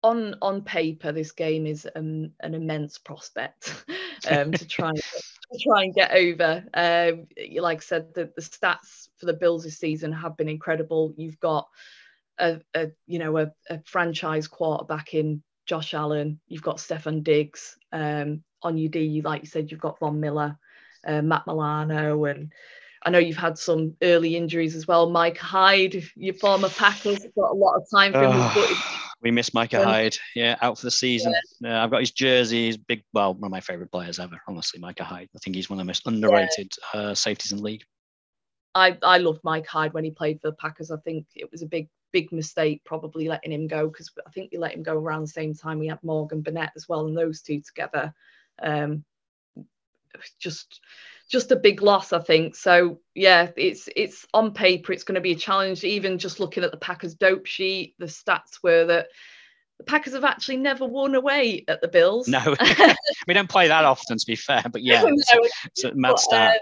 on 0.03 0.35
on 0.43 0.63
paper 0.63 1.13
this 1.13 1.33
game 1.33 1.67
is 1.67 1.87
an, 1.95 2.33
an 2.41 2.55
immense 2.55 2.99
prospect 2.99 3.85
um, 4.31 4.53
to 4.53 4.67
try 4.67 4.89
and, 4.89 4.99
to 4.99 5.59
try 5.63 5.85
and 5.85 5.95
get 5.95 6.13
over. 6.13 6.65
Um, 6.75 7.27
like 7.61 7.79
I 7.79 7.81
said, 7.81 8.15
the, 8.15 8.31
the 8.35 8.43
stats 8.43 9.09
for 9.19 9.27
the 9.27 9.33
Bills 9.33 9.65
this 9.65 9.79
season 9.79 10.13
have 10.13 10.37
been 10.37 10.49
incredible. 10.49 11.15
You've 11.17 11.39
got 11.41 11.69
a, 12.39 12.61
a 12.75 12.91
you 13.07 13.19
know 13.19 13.39
a, 13.39 13.53
a, 13.71 13.81
franchise 13.85 14.49
quarterback 14.49 15.15
in 15.15 15.43
Josh 15.67 15.95
Allen. 15.95 16.41
You've 16.49 16.63
got 16.63 16.79
Stefon 16.79 17.23
Diggs 17.23 17.77
um, 17.93 18.43
on 18.63 18.79
your 18.79 18.91
D. 18.91 19.23
Like 19.23 19.43
you 19.43 19.49
said, 19.49 19.71
you've 19.71 19.81
got 19.81 19.99
Von 20.01 20.19
Miller, 20.19 20.59
uh, 21.07 21.23
Matt 21.23 21.47
Milano, 21.47 22.25
and 22.25 22.53
I 23.05 23.11
know 23.11 23.19
you've 23.19 23.37
had 23.37 23.59
some 23.59 23.97
early 24.03 24.37
injuries 24.37 24.75
as 24.75 24.87
well. 24.87 25.11
Micah 25.11 25.45
Hyde, 25.45 26.03
your 26.15 26.35
former 26.35 26.69
Packers, 26.69 27.21
got 27.37 27.51
a 27.51 27.55
lot 27.55 27.77
of 27.77 27.87
time 27.93 28.13
for 28.13 28.23
him. 28.23 28.31
Oh, 28.33 29.03
we 29.23 29.31
miss 29.31 29.55
Micah 29.55 29.81
um, 29.81 29.85
Hyde. 29.85 30.17
Yeah, 30.35 30.57
out 30.63 30.79
for 30.79 30.87
the 30.87 30.91
season. 30.91 31.35
Yeah. 31.61 31.81
Uh, 31.81 31.85
I've 31.85 31.91
got 31.91 32.01
his 32.01 32.11
jersey. 32.11 32.67
He's 32.67 32.77
big. 32.77 33.03
Well, 33.13 33.35
one 33.35 33.45
of 33.45 33.51
my 33.51 33.61
favorite 33.61 33.91
players 33.91 34.19
ever. 34.19 34.41
Honestly, 34.49 34.81
Micah 34.81 35.05
Hyde. 35.05 35.29
I 35.35 35.39
think 35.39 35.57
he's 35.57 35.71
one 35.71 35.79
of 35.79 35.85
the 35.85 35.89
most 35.89 36.07
underrated 36.07 36.73
yeah. 36.95 37.01
uh, 37.01 37.15
safeties 37.15 37.53
in 37.53 37.59
the 37.59 37.65
league. 37.65 37.85
I 38.75 38.97
I 39.03 39.19
loved 39.19 39.41
Micah 39.45 39.69
Hyde 39.69 39.93
when 39.93 40.05
he 40.05 40.11
played 40.11 40.41
for 40.41 40.51
the 40.51 40.57
Packers. 40.57 40.91
I 40.91 40.97
think 40.99 41.27
it 41.35 41.51
was 41.51 41.63
a 41.63 41.67
big 41.67 41.89
big 42.13 42.31
mistake 42.31 42.83
probably 42.85 43.27
letting 43.27 43.53
him 43.53 43.67
go 43.67 43.89
because 43.89 44.11
I 44.27 44.31
think 44.31 44.51
we 44.53 44.59
let 44.59 44.75
him 44.75 44.83
go 44.83 44.95
around 44.95 45.23
the 45.23 45.29
same 45.29 45.55
time 45.55 45.79
we 45.79 45.89
had 45.89 46.03
Morgan 46.03 46.43
Burnett 46.43 46.73
as 46.77 46.89
well, 46.89 47.07
and 47.07 47.17
those 47.17 47.43
two 47.43 47.61
together. 47.61 48.13
Um, 48.63 49.05
just 50.39 50.81
just 51.33 51.51
a 51.51 51.57
big 51.57 51.81
loss, 51.81 52.13
I 52.13 52.21
think. 52.21 52.55
So 52.55 53.01
yeah, 53.15 53.51
it's 53.57 53.89
it's 53.97 54.27
on 54.35 54.53
paper 54.53 54.93
it's 54.93 55.03
going 55.03 55.15
to 55.15 55.21
be 55.21 55.33
a 55.33 55.37
challenge. 55.37 55.83
Even 55.83 56.19
just 56.19 56.39
looking 56.39 56.63
at 56.63 56.71
the 56.71 56.77
Packers 56.77 57.15
dope 57.15 57.47
sheet, 57.47 57.95
the 57.99 58.07
stats 58.07 58.63
were 58.63 58.85
that 58.85 59.07
the 59.79 59.85
Packers 59.85 60.13
have 60.13 60.25
actually 60.25 60.59
never 60.59 60.85
won 60.85 61.15
away 61.15 61.65
at 61.67 61.81
the 61.81 61.89
Bills. 61.89 62.29
No, 62.29 62.55
we 63.27 63.35
don't 63.35 63.49
play 63.49 63.69
that 63.69 63.85
often, 63.85 64.19
to 64.19 64.27
be 64.27 64.37
fair. 64.37 64.63
But 64.71 64.83
yeah, 64.83 65.03
no, 65.05 65.09
it's, 65.09 65.53
it's 65.65 65.85
a 65.85 65.95
mad 65.95 66.19
stat. 66.19 66.57
Uh, 66.57 66.59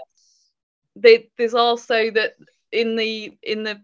they, 0.95 1.29
there's 1.37 1.53
also 1.53 2.09
that 2.11 2.35
in 2.71 2.95
the 2.95 3.37
in 3.43 3.63
the 3.63 3.81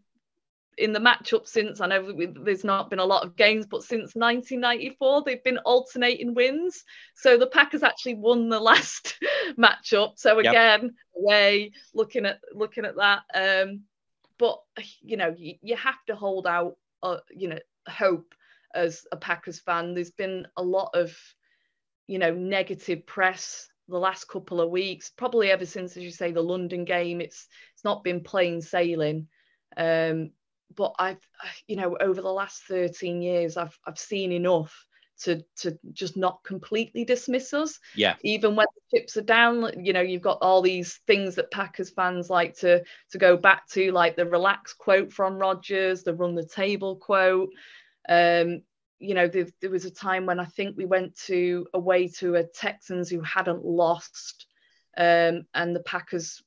in 0.78 0.94
the 0.94 1.00
matchup 1.00 1.48
since 1.48 1.82
I 1.82 1.88
know 1.88 2.14
there's 2.44 2.64
not 2.64 2.90
been 2.90 3.00
a 3.00 3.06
lot 3.06 3.26
of 3.26 3.36
games, 3.36 3.66
but 3.66 3.84
since 3.84 4.16
1994 4.16 5.24
they've 5.24 5.44
been 5.44 5.58
alternating 5.60 6.36
wins. 6.36 6.84
So 7.16 7.38
the 7.38 7.48
Packers 7.48 7.84
actually 7.84 8.16
won 8.16 8.50
the 8.50 8.60
last 8.72 9.20
matchup. 9.58 10.18
So 10.18 10.40
again, 10.40 10.84
yep. 10.84 10.92
away 11.16 11.72
looking 11.94 12.26
at 12.26 12.40
looking 12.54 12.86
at 12.86 12.96
that. 12.98 13.24
Um, 13.34 13.82
but 14.38 14.60
you 15.02 15.18
know 15.18 15.34
you, 15.36 15.56
you 15.62 15.76
have 15.76 16.04
to 16.08 16.16
hold 16.16 16.46
out, 16.46 16.78
uh, 17.02 17.18
you 17.32 17.50
know, 17.50 17.60
hope 17.88 18.34
as 18.74 19.06
a 19.12 19.18
Packers 19.18 19.60
fan. 19.60 19.94
There's 19.94 20.12
been 20.12 20.48
a 20.58 20.64
lot 20.64 20.92
of 20.94 21.18
you 22.06 22.20
know 22.20 22.34
negative 22.34 23.06
press 23.06 23.68
the 23.90 23.98
last 23.98 24.28
couple 24.28 24.62
of 24.62 24.70
weeks, 24.70 25.10
probably 25.10 25.50
ever 25.50 25.66
since, 25.66 25.96
as 25.96 26.04
you 26.04 26.12
say, 26.12 26.32
the 26.32 26.42
London 26.42 26.86
game. 26.86 27.22
It's 27.22 27.48
it's 27.74 27.84
not 27.84 28.04
been 28.04 28.22
plain 28.22 28.62
sailing. 28.62 29.28
Um, 29.76 30.32
but 30.76 30.94
I've 31.00 31.26
you 31.68 31.76
know 31.76 31.98
over 32.00 32.22
the 32.22 32.32
last 32.32 32.64
13 32.64 33.22
years 33.22 33.58
I've 33.58 33.78
I've 33.86 34.00
seen 34.00 34.32
enough 34.32 34.88
to 35.20 35.44
to 35.58 35.78
just 35.94 36.16
not 36.16 36.44
completely 36.44 37.04
dismiss 37.04 37.54
us. 37.54 37.80
Yeah. 37.96 38.16
Even 38.24 38.56
when 38.56 38.68
the 38.76 38.98
chips 38.98 39.18
are 39.18 39.22
down, 39.22 39.84
you 39.84 39.94
know, 39.94 40.02
you've 40.02 40.22
got 40.22 40.40
all 40.42 40.62
these 40.62 41.00
things 41.08 41.36
that 41.36 41.52
Packers 41.52 41.90
fans 41.90 42.30
like 42.30 42.56
to 42.58 42.84
to 43.12 43.18
go 43.18 43.38
back 43.38 43.68
to, 43.70 43.92
like 43.92 44.16
the 44.16 44.26
relax 44.26 44.74
quote 44.74 45.12
from 45.12 45.38
Rodgers, 45.38 46.04
the 46.04 46.14
run 46.14 46.36
the 46.36 46.46
table 46.46 46.96
quote. 46.96 47.50
Um, 48.08 48.62
you 49.00 49.14
know, 49.14 49.28
there, 49.28 49.48
there 49.62 49.70
was 49.70 49.86
a 49.86 49.92
time 49.92 50.26
when 50.26 50.40
I 50.40 50.46
think 50.46 50.76
we 50.76 50.86
went 50.86 51.16
to 51.26 51.68
away 51.74 52.08
to 52.20 52.36
a 52.36 52.44
Texans 52.44 53.10
who 53.10 53.22
hadn't 53.22 53.64
lost, 53.64 54.48
um, 54.98 55.46
and 55.54 55.76
the 55.76 55.84
Packers 55.86 56.42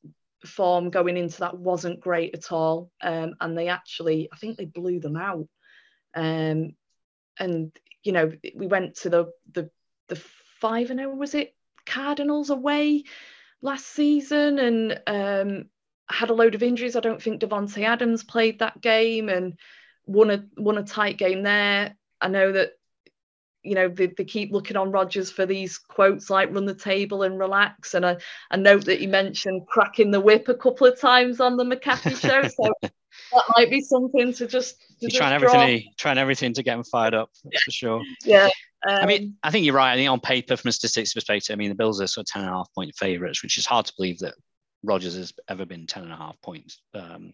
form 0.47 0.91
going 0.91 1.17
into 1.17 1.41
that 1.41 1.59
wasn't 1.59 2.01
great 2.01 2.35
at 2.35 2.53
all. 2.53 2.91
Um, 3.01 3.35
and 3.41 3.57
they 3.57 3.69
actually, 3.69 4.29
I 4.33 4.37
think 4.37 4.57
they 4.57 4.65
blew 4.65 5.01
them 5.01 5.17
out. 5.17 5.49
Um, 6.15 6.75
and 7.39 7.73
you 8.03 8.13
know, 8.13 8.33
we 8.55 8.67
went 8.67 8.97
to 8.97 9.11
the 9.11 9.33
the 9.53 9.71
the 10.09 10.17
five 10.61 10.91
and 10.91 11.01
zero 11.01 11.15
was 11.15 11.35
it 11.35 11.55
Cardinals 11.87 12.51
away 12.51 13.05
last 13.63 13.87
season, 13.87 14.59
and 14.59 15.03
um, 15.07 15.65
had 16.09 16.31
a 16.31 16.35
load 16.35 16.55
of 16.55 16.63
injuries. 16.63 16.97
I 16.97 17.01
don't 17.01 17.23
think 17.23 17.41
Davante 17.41 17.85
Adams 17.85 18.25
played 18.25 18.59
that 18.59 18.81
game 18.81 19.29
and 19.29 19.59
won 20.07 20.31
a 20.31 20.45
won 20.57 20.79
a 20.79 20.83
tight 20.83 21.19
game 21.19 21.43
there. 21.43 21.97
I 22.21 22.29
know 22.29 22.53
that 22.53 22.73
you 23.63 23.75
know 23.75 23.89
they, 23.89 24.07
they 24.07 24.25
keep 24.25 24.53
looking 24.53 24.77
on 24.77 24.91
Rodgers 24.91 25.31
for 25.31 25.47
these 25.47 25.79
quotes 25.79 26.31
like 26.31 26.53
run 26.55 26.67
the 26.67 26.75
table 26.75 27.23
and 27.23 27.39
relax. 27.39 27.95
And 27.95 28.07
I, 28.07 28.17
I 28.51 28.57
note 28.57 28.85
that 28.87 29.01
you 29.01 29.09
mentioned 29.09 29.67
cracking 29.67 30.11
the 30.11 30.21
whip 30.21 30.49
a 30.49 30.55
couple 30.55 30.87
of 30.87 30.99
times 31.01 31.41
on 31.41 31.57
the 31.57 31.65
McAfee 31.65 32.21
show 32.21 32.49
so 32.49 32.73
that 32.83 33.45
might 33.57 33.71
be 33.71 33.81
something 33.81 34.33
to 34.35 34.47
just 34.47 34.81
to 34.81 34.87
You're 35.01 35.11
trying 35.11 35.35
everything 35.35 35.93
trying 35.99 36.19
everything 36.19 36.53
to 36.55 36.63
get 36.63 36.77
them 36.77 36.85
fired 36.85 37.15
up 37.15 37.31
that's 37.45 37.65
for 37.65 37.71
sure. 37.71 38.03
Yeah 38.25 38.49
um, 38.89 38.97
I 38.97 39.07
mean, 39.07 39.23
um, 39.25 39.37
I 39.43 39.51
think 39.51 39.67
you're 39.67 39.75
right. 39.75 39.93
I 39.93 39.97
think 39.97 40.09
on 40.09 40.21
paper, 40.21 40.57
from 40.57 40.69
a 40.69 40.73
statistics 40.73 41.13
perspective, 41.13 41.53
I 41.53 41.57
mean, 41.57 41.69
the 41.69 41.75
Bills 41.75 42.01
are 42.01 42.07
sort 42.07 42.27
of 42.27 42.33
10 42.33 42.43
and 42.43 42.51
a 42.51 42.55
half 42.55 42.73
point 42.75 42.95
favourites, 42.97 43.43
which 43.43 43.59
is 43.59 43.67
hard 43.67 43.87
to 43.87 43.93
believe 43.97 44.19
that 44.21 44.35
Rodgers 44.83 45.15
has 45.17 45.35
ever 45.49 45.67
been 45.67 45.87
10 45.87 46.05
and 46.05 46.13
a 46.13 46.17
half 46.17 46.41
points 46.41 46.81
um, 46.95 47.33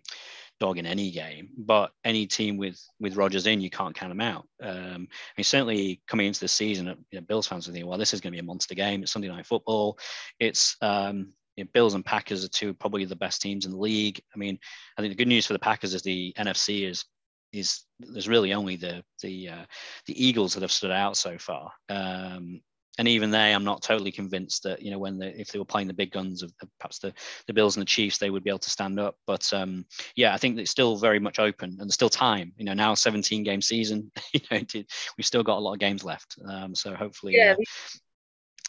dog 0.59 0.79
in 0.79 0.87
any 0.87 1.11
game, 1.11 1.51
but 1.57 1.92
any 2.05 2.27
team 2.27 2.57
with 2.57 2.81
with 3.01 3.16
Rodgers 3.16 3.47
in, 3.47 3.61
you 3.61 3.71
can't 3.71 3.95
count 3.95 4.11
them 4.11 4.21
out. 4.21 4.47
Um, 4.62 5.09
I 5.11 5.35
mean, 5.37 5.45
certainly 5.45 6.01
coming 6.07 6.27
into 6.27 6.40
the 6.40 6.49
season, 6.49 6.87
you 7.11 7.21
know, 7.21 7.27
Bills 7.27 7.47
fans 7.47 7.69
are 7.69 7.73
thinking, 7.73 7.88
well, 7.88 7.99
this 7.99 8.14
is 8.14 8.21
going 8.21 8.33
to 8.33 8.37
be 8.37 8.40
a 8.40 8.45
monster 8.45 8.75
game. 8.75 9.03
It's 9.03 9.12
Sunday 9.12 9.29
night 9.29 9.47
football. 9.47 9.99
It's 10.40 10.77
um, 10.81 11.33
you 11.57 11.64
know, 11.64 11.71
Bills 11.73 11.95
and 11.95 12.05
Packers 12.05 12.45
are 12.45 12.49
two 12.49 12.75
probably 12.75 13.05
the 13.05 13.16
best 13.16 13.42
teams 13.42 13.66
in 13.66 13.73
the 13.73 13.79
league. 13.79 14.21
I 14.35 14.38
mean, 14.38 14.59
I 14.97 15.03
think 15.03 15.12
the 15.12 15.19
good 15.19 15.29
news 15.29 15.47
for 15.47 15.53
the 15.53 15.59
Packers 15.59 15.95
is 15.95 16.03
the 16.03 16.33
NFC 16.38 16.88
is 16.88 17.05
is 17.53 17.85
there's 18.01 18.29
really 18.29 18.53
only 18.53 18.77
the 18.77 19.03
the 19.23 19.49
uh, 19.49 19.64
the 20.07 20.27
Eagles 20.27 20.55
that 20.55 20.62
have 20.62 20.73
stood 20.73 20.90
out 20.90 21.16
so 21.16 21.38
far. 21.38 21.73
Um, 21.88 22.61
and 22.98 23.06
even 23.09 23.30
they, 23.30 23.52
I'm 23.52 23.64
not 23.64 23.82
totally 23.82 24.12
convinced 24.12 24.62
that 24.64 24.82
you 24.82 24.90
know 24.90 24.98
when 24.98 25.18
they, 25.18 25.28
if 25.28 25.52
they 25.52 25.59
were 25.59 25.64
playing 25.64 25.88
the 25.88 25.94
big 25.94 26.12
guns 26.12 26.42
of 26.42 26.52
perhaps 26.78 26.98
the, 26.98 27.12
the 27.46 27.52
Bills 27.52 27.76
and 27.76 27.82
the 27.82 27.87
Chiefs, 27.87 28.18
they 28.18 28.30
would 28.30 28.44
be 28.44 28.50
able 28.50 28.59
to 28.61 28.70
stand 28.70 28.98
up. 28.98 29.16
But 29.26 29.52
um, 29.52 29.85
yeah, 30.14 30.35
I 30.35 30.38
think 30.38 30.59
it's 30.59 30.70
still 30.70 30.96
very 30.96 31.18
much 31.18 31.38
open, 31.38 31.70
and 31.70 31.80
there's 31.80 31.94
still 31.94 32.09
time. 32.09 32.52
You 32.56 32.64
know, 32.64 32.74
now 32.74 32.94
17 32.94 33.42
game 33.42 33.62
season. 33.62 34.11
You 34.32 34.40
know, 34.50 34.85
we've 35.16 35.26
still 35.26 35.42
got 35.42 35.59
a 35.59 35.61
lot 35.61 35.72
of 35.72 35.78
games 35.78 36.04
left. 36.04 36.37
Um, 36.46 36.74
so 36.74 36.94
hopefully, 36.94 37.35
yeah. 37.37 37.54
Uh, 37.59 37.64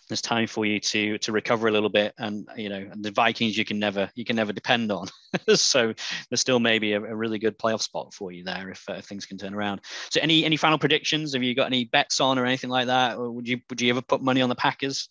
there's 0.07 0.21
time 0.21 0.47
for 0.47 0.65
you 0.65 0.79
to 0.79 1.17
to 1.19 1.31
recover 1.31 1.67
a 1.67 1.71
little 1.71 1.89
bit 1.89 2.13
and 2.17 2.47
you 2.55 2.69
know 2.69 2.89
the 2.95 3.11
vikings 3.11 3.57
you 3.57 3.65
can 3.65 3.79
never 3.79 4.09
you 4.15 4.25
can 4.25 4.35
never 4.35 4.53
depend 4.53 4.91
on 4.91 5.07
so 5.55 5.93
there's 6.29 6.41
still 6.41 6.59
maybe 6.59 6.93
a, 6.93 7.01
a, 7.01 7.15
really 7.15 7.39
good 7.39 7.57
playoff 7.57 7.81
spot 7.81 8.13
for 8.13 8.31
you 8.31 8.43
there 8.43 8.69
if 8.69 8.83
uh, 8.89 9.01
things 9.01 9.25
can 9.25 9.37
turn 9.37 9.53
around 9.53 9.81
so 10.09 10.19
any 10.21 10.45
any 10.45 10.57
final 10.57 10.77
predictions 10.77 11.33
have 11.33 11.43
you 11.43 11.55
got 11.55 11.67
any 11.67 11.85
bets 11.85 12.19
on 12.19 12.39
or 12.39 12.45
anything 12.45 12.69
like 12.69 12.87
that 12.87 13.17
or 13.17 13.31
would 13.31 13.47
you 13.47 13.59
would 13.69 13.81
you 13.81 13.89
ever 13.89 14.01
put 14.01 14.21
money 14.21 14.41
on 14.41 14.49
the 14.49 14.55
packers 14.55 15.09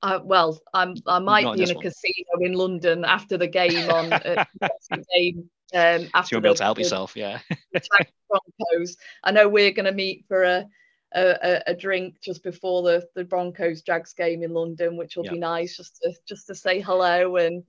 uh, 0.00 0.20
well, 0.22 0.60
I'm, 0.72 0.94
I 1.08 1.18
might 1.18 1.42
Not 1.42 1.56
be 1.56 1.64
in, 1.64 1.70
a 1.70 1.74
one. 1.74 1.82
casino 1.82 2.38
in 2.40 2.52
London 2.52 3.04
after 3.04 3.36
the 3.36 3.48
game 3.48 3.90
on 3.90 4.12
uh, 4.12 4.44
the 4.60 5.04
game. 5.12 5.50
Um, 5.74 6.08
after 6.14 6.28
so 6.28 6.36
you'll 6.36 6.40
be 6.40 6.48
able 6.48 6.54
to 6.54 6.62
help 6.62 6.78
yourself, 6.78 7.16
yeah. 7.16 7.40
Broncos. 7.72 8.96
I 9.24 9.32
know 9.32 9.48
we're 9.48 9.72
going 9.72 9.86
to 9.86 9.92
meet 9.92 10.24
for 10.28 10.44
a, 10.44 10.66
a, 11.14 11.62
a 11.68 11.74
drink 11.74 12.16
just 12.20 12.42
before 12.42 12.82
the, 12.82 13.06
the 13.14 13.24
Broncos 13.24 13.82
Jags 13.82 14.12
game 14.12 14.42
in 14.42 14.52
London, 14.52 14.96
which 14.96 15.16
will 15.16 15.24
yep. 15.24 15.34
be 15.34 15.38
nice 15.38 15.76
just 15.76 16.00
to 16.02 16.12
just 16.26 16.46
to 16.48 16.54
say 16.54 16.80
hello 16.80 17.36
and 17.36 17.64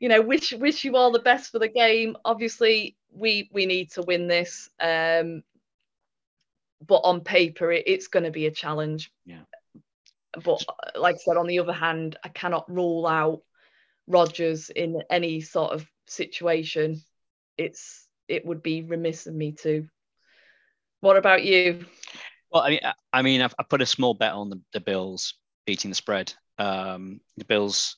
you 0.00 0.08
know 0.08 0.20
wish 0.20 0.52
wish 0.52 0.84
you 0.84 0.96
all 0.96 1.12
the 1.12 1.20
best 1.20 1.52
for 1.52 1.58
the 1.58 1.68
game. 1.68 2.16
Obviously, 2.24 2.96
we 3.12 3.48
we 3.52 3.66
need 3.66 3.92
to 3.92 4.02
win 4.02 4.26
this, 4.26 4.68
um, 4.80 5.42
but 6.86 7.00
on 7.04 7.20
paper 7.20 7.70
it, 7.70 7.84
it's 7.86 8.08
going 8.08 8.24
to 8.24 8.30
be 8.30 8.46
a 8.46 8.50
challenge. 8.50 9.12
Yeah 9.24 9.42
but 10.40 10.62
like 10.96 11.16
I 11.16 11.18
said, 11.18 11.36
on 11.36 11.46
the 11.46 11.58
other 11.58 11.72
hand, 11.72 12.18
I 12.24 12.28
cannot 12.28 12.70
rule 12.70 13.06
out 13.06 13.42
Rodgers 14.06 14.70
in 14.70 15.02
any 15.10 15.40
sort 15.40 15.72
of 15.72 15.86
situation. 16.06 17.02
It's 17.58 18.06
it 18.28 18.46
would 18.46 18.62
be 18.62 18.82
remiss 18.82 19.26
of 19.26 19.34
me 19.34 19.52
to. 19.62 19.86
What 21.00 21.16
about 21.16 21.44
you? 21.44 21.84
Well, 22.52 22.62
I 22.62 22.70
mean, 22.70 22.80
I 23.12 23.22
mean, 23.22 23.42
I've, 23.42 23.54
I 23.58 23.62
put 23.62 23.82
a 23.82 23.86
small 23.86 24.14
bet 24.14 24.32
on 24.32 24.50
the, 24.50 24.60
the 24.72 24.80
Bills 24.80 25.34
beating 25.66 25.90
the 25.90 25.94
spread. 25.94 26.32
Um, 26.58 27.20
the 27.36 27.44
Bills 27.44 27.96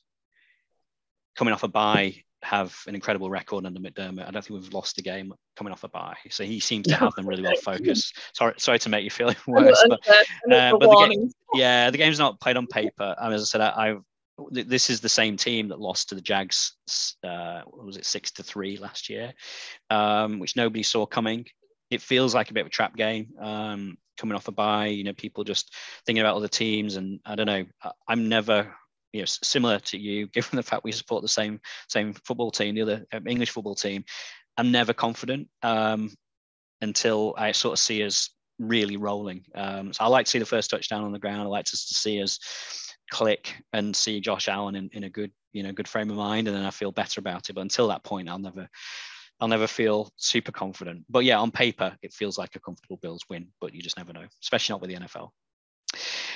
coming 1.35 1.53
off 1.53 1.63
a 1.63 1.67
bye 1.67 2.15
have 2.41 2.77
an 2.87 2.95
incredible 2.95 3.29
record 3.29 3.65
under 3.65 3.79
McDermott. 3.79 4.27
I 4.27 4.31
don't 4.31 4.45
think 4.45 4.61
we've 4.61 4.73
lost 4.73 4.99
a 4.99 5.01
game 5.01 5.33
coming 5.57 5.73
off 5.73 5.83
a 5.83 5.89
bye, 5.89 6.15
so 6.29 6.43
he 6.43 6.59
seems 6.59 6.87
to 6.87 6.95
have 6.95 7.13
them 7.15 7.27
really 7.27 7.41
well 7.41 7.55
focused. 7.55 8.17
Sorry, 8.33 8.53
sorry 8.57 8.79
to 8.79 8.89
make 8.89 9.03
you 9.03 9.09
feel 9.09 9.33
worse, 9.47 9.83
but, 9.89 9.99
uh, 10.53 10.77
but 10.77 10.79
the 10.79 11.07
game, 11.09 11.31
yeah, 11.55 11.89
the 11.89 11.97
game's 11.97 12.19
not 12.19 12.39
played 12.39 12.55
on 12.55 12.67
paper. 12.67 13.15
Mean, 13.21 13.33
as 13.33 13.41
I 13.41 13.45
said, 13.45 13.61
I, 13.61 13.89
I've 13.89 14.01
this 14.51 14.89
is 14.89 14.99
the 14.99 15.09
same 15.09 15.37
team 15.37 15.69
that 15.69 15.79
lost 15.79 16.09
to 16.09 16.15
the 16.15 16.21
Jags. 16.21 16.73
Uh, 17.23 17.61
was 17.67 17.97
it 17.97 18.05
six 18.05 18.31
to 18.31 18.43
three 18.43 18.77
last 18.77 19.09
year, 19.09 19.33
um, 19.89 20.39
which 20.39 20.55
nobody 20.55 20.83
saw 20.83 21.05
coming. 21.05 21.45
It 21.89 22.01
feels 22.01 22.35
like 22.35 22.49
a 22.49 22.53
bit 22.53 22.61
of 22.61 22.67
a 22.67 22.71
trap 22.71 22.95
game 22.95 23.29
um, 23.39 23.97
coming 24.17 24.35
off 24.35 24.47
a 24.47 24.51
bye. 24.51 24.87
You 24.87 25.03
know, 25.03 25.13
people 25.13 25.43
just 25.43 25.73
thinking 26.05 26.21
about 26.21 26.35
other 26.35 26.47
teams, 26.47 26.95
and 26.95 27.19
I 27.25 27.35
don't 27.35 27.45
know. 27.45 27.65
I'm 28.07 28.29
never 28.29 28.73
you 29.13 29.21
know 29.21 29.25
similar 29.25 29.79
to 29.79 29.97
you, 29.97 30.27
given 30.33 30.57
the 30.57 30.63
fact 30.63 30.83
we 30.83 30.91
support 30.91 31.21
the 31.21 31.27
same 31.27 31.59
same 31.89 32.13
football 32.13 32.51
team, 32.51 32.75
the 32.75 32.81
other 32.81 33.05
um, 33.13 33.27
English 33.27 33.51
football 33.51 33.75
team. 33.75 34.03
I'm 34.57 34.71
never 34.71 34.93
confident 34.93 35.49
um, 35.63 36.11
until 36.81 37.33
I 37.37 37.51
sort 37.51 37.73
of 37.73 37.79
see 37.79 38.03
us 38.03 38.29
really 38.57 38.97
rolling. 38.97 39.43
Um, 39.53 39.91
so 39.91 40.03
I 40.03 40.07
like 40.07 40.25
to 40.25 40.31
see 40.31 40.39
the 40.39 40.45
first 40.45 40.69
touchdown 40.69 41.03
on 41.03 41.11
the 41.11 41.19
ground. 41.19 41.41
I 41.41 41.45
like 41.45 41.65
to, 41.65 41.71
to 41.71 41.93
see 41.93 42.21
us 42.21 42.39
click 43.11 43.53
and 43.73 43.95
see 43.95 44.21
Josh 44.21 44.47
Allen 44.47 44.75
in, 44.75 44.89
in 44.93 45.03
a 45.03 45.09
good 45.09 45.31
you 45.53 45.63
know 45.63 45.71
good 45.71 45.87
frame 45.87 46.09
of 46.09 46.17
mind, 46.17 46.47
and 46.47 46.55
then 46.55 46.65
I 46.65 46.71
feel 46.71 46.91
better 46.91 47.19
about 47.19 47.49
it. 47.49 47.53
But 47.53 47.61
until 47.61 47.87
that 47.87 48.03
point, 48.03 48.29
I'll 48.29 48.39
never. 48.39 48.69
I'll 49.39 49.47
never 49.47 49.67
feel 49.67 50.09
super 50.15 50.51
confident. 50.51 51.05
But 51.09 51.25
yeah, 51.25 51.39
on 51.39 51.51
paper, 51.51 51.95
it 52.01 52.13
feels 52.13 52.37
like 52.37 52.55
a 52.55 52.59
comfortable 52.59 52.97
Bills 52.97 53.23
win, 53.29 53.47
but 53.59 53.73
you 53.73 53.81
just 53.81 53.97
never 53.97 54.13
know, 54.13 54.25
especially 54.41 54.73
not 54.73 54.81
with 54.81 54.89
the 54.89 54.97
NFL. 54.97 55.29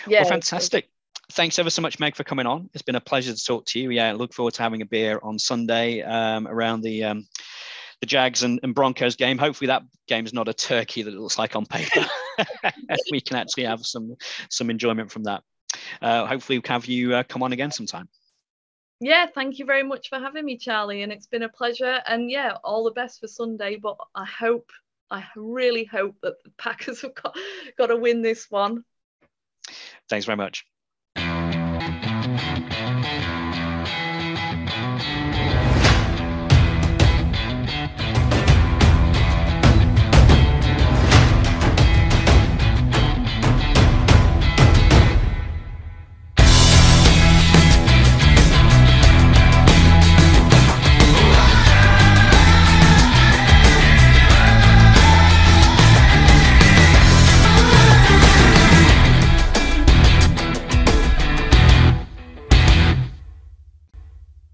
Yeah, 0.07 0.21
well, 0.21 0.29
fantastic 0.29 0.89
thanks 1.31 1.59
ever 1.59 1.69
so 1.69 1.81
much, 1.81 1.99
Meg, 1.99 2.15
for 2.15 2.23
coming 2.23 2.45
on. 2.45 2.69
It's 2.73 2.81
been 2.81 2.95
a 2.95 3.01
pleasure 3.01 3.33
to 3.33 3.43
talk 3.43 3.65
to 3.67 3.79
you. 3.79 3.91
Yeah, 3.91 4.09
I 4.09 4.12
look 4.13 4.33
forward 4.33 4.53
to 4.55 4.63
having 4.63 4.81
a 4.81 4.85
beer 4.85 5.19
on 5.21 5.39
Sunday 5.39 6.01
um, 6.01 6.47
around 6.47 6.81
the 6.81 7.03
um, 7.05 7.27
the 8.01 8.07
Jags 8.07 8.43
and, 8.43 8.59
and, 8.63 8.73
Broncos 8.73 9.15
game. 9.15 9.38
Hopefully, 9.38 9.67
that 9.67 9.83
game 10.07 10.25
is 10.25 10.33
not 10.33 10.47
a 10.47 10.53
turkey 10.53 11.03
that 11.03 11.13
it 11.13 11.19
looks 11.19 11.38
like 11.38 11.55
on 11.55 11.65
paper. 11.65 12.05
we 13.12 13.21
can 13.21 13.38
actually 13.38 13.65
have 13.65 13.85
some 13.85 14.15
some 14.49 14.69
enjoyment 14.69 15.12
from 15.12 15.23
that. 15.23 15.43
Uh, 16.01 16.25
hopefully, 16.25 16.59
we'll 16.59 16.71
have 16.71 16.85
you 16.85 17.15
uh, 17.15 17.23
come 17.23 17.43
on 17.43 17.53
again 17.53 17.71
sometime. 17.71 18.07
Yeah, 18.99 19.27
thank 19.27 19.59
you 19.59 19.65
very 19.65 19.83
much 19.83 20.09
for 20.09 20.19
having 20.19 20.43
me, 20.45 20.57
Charlie, 20.57 21.03
and 21.03 21.12
it's 21.12 21.27
been 21.27 21.43
a 21.43 21.49
pleasure. 21.49 22.01
And 22.05 22.29
yeah, 22.29 22.57
all 22.63 22.83
the 22.83 22.91
best 22.91 23.21
for 23.21 23.27
Sunday. 23.27 23.77
But 23.77 23.97
I 24.13 24.25
hope, 24.25 24.69
I 25.09 25.23
really 25.35 25.85
hope 25.85 26.15
that 26.21 26.43
the 26.43 26.51
Packers 26.57 27.01
have 27.03 27.15
got 27.15 27.38
got 27.77 27.88
to 27.88 27.95
win 27.95 28.21
this 28.21 28.47
one. 28.49 28.83
Thanks 30.09 30.25
very 30.25 30.38
much. 30.38 30.65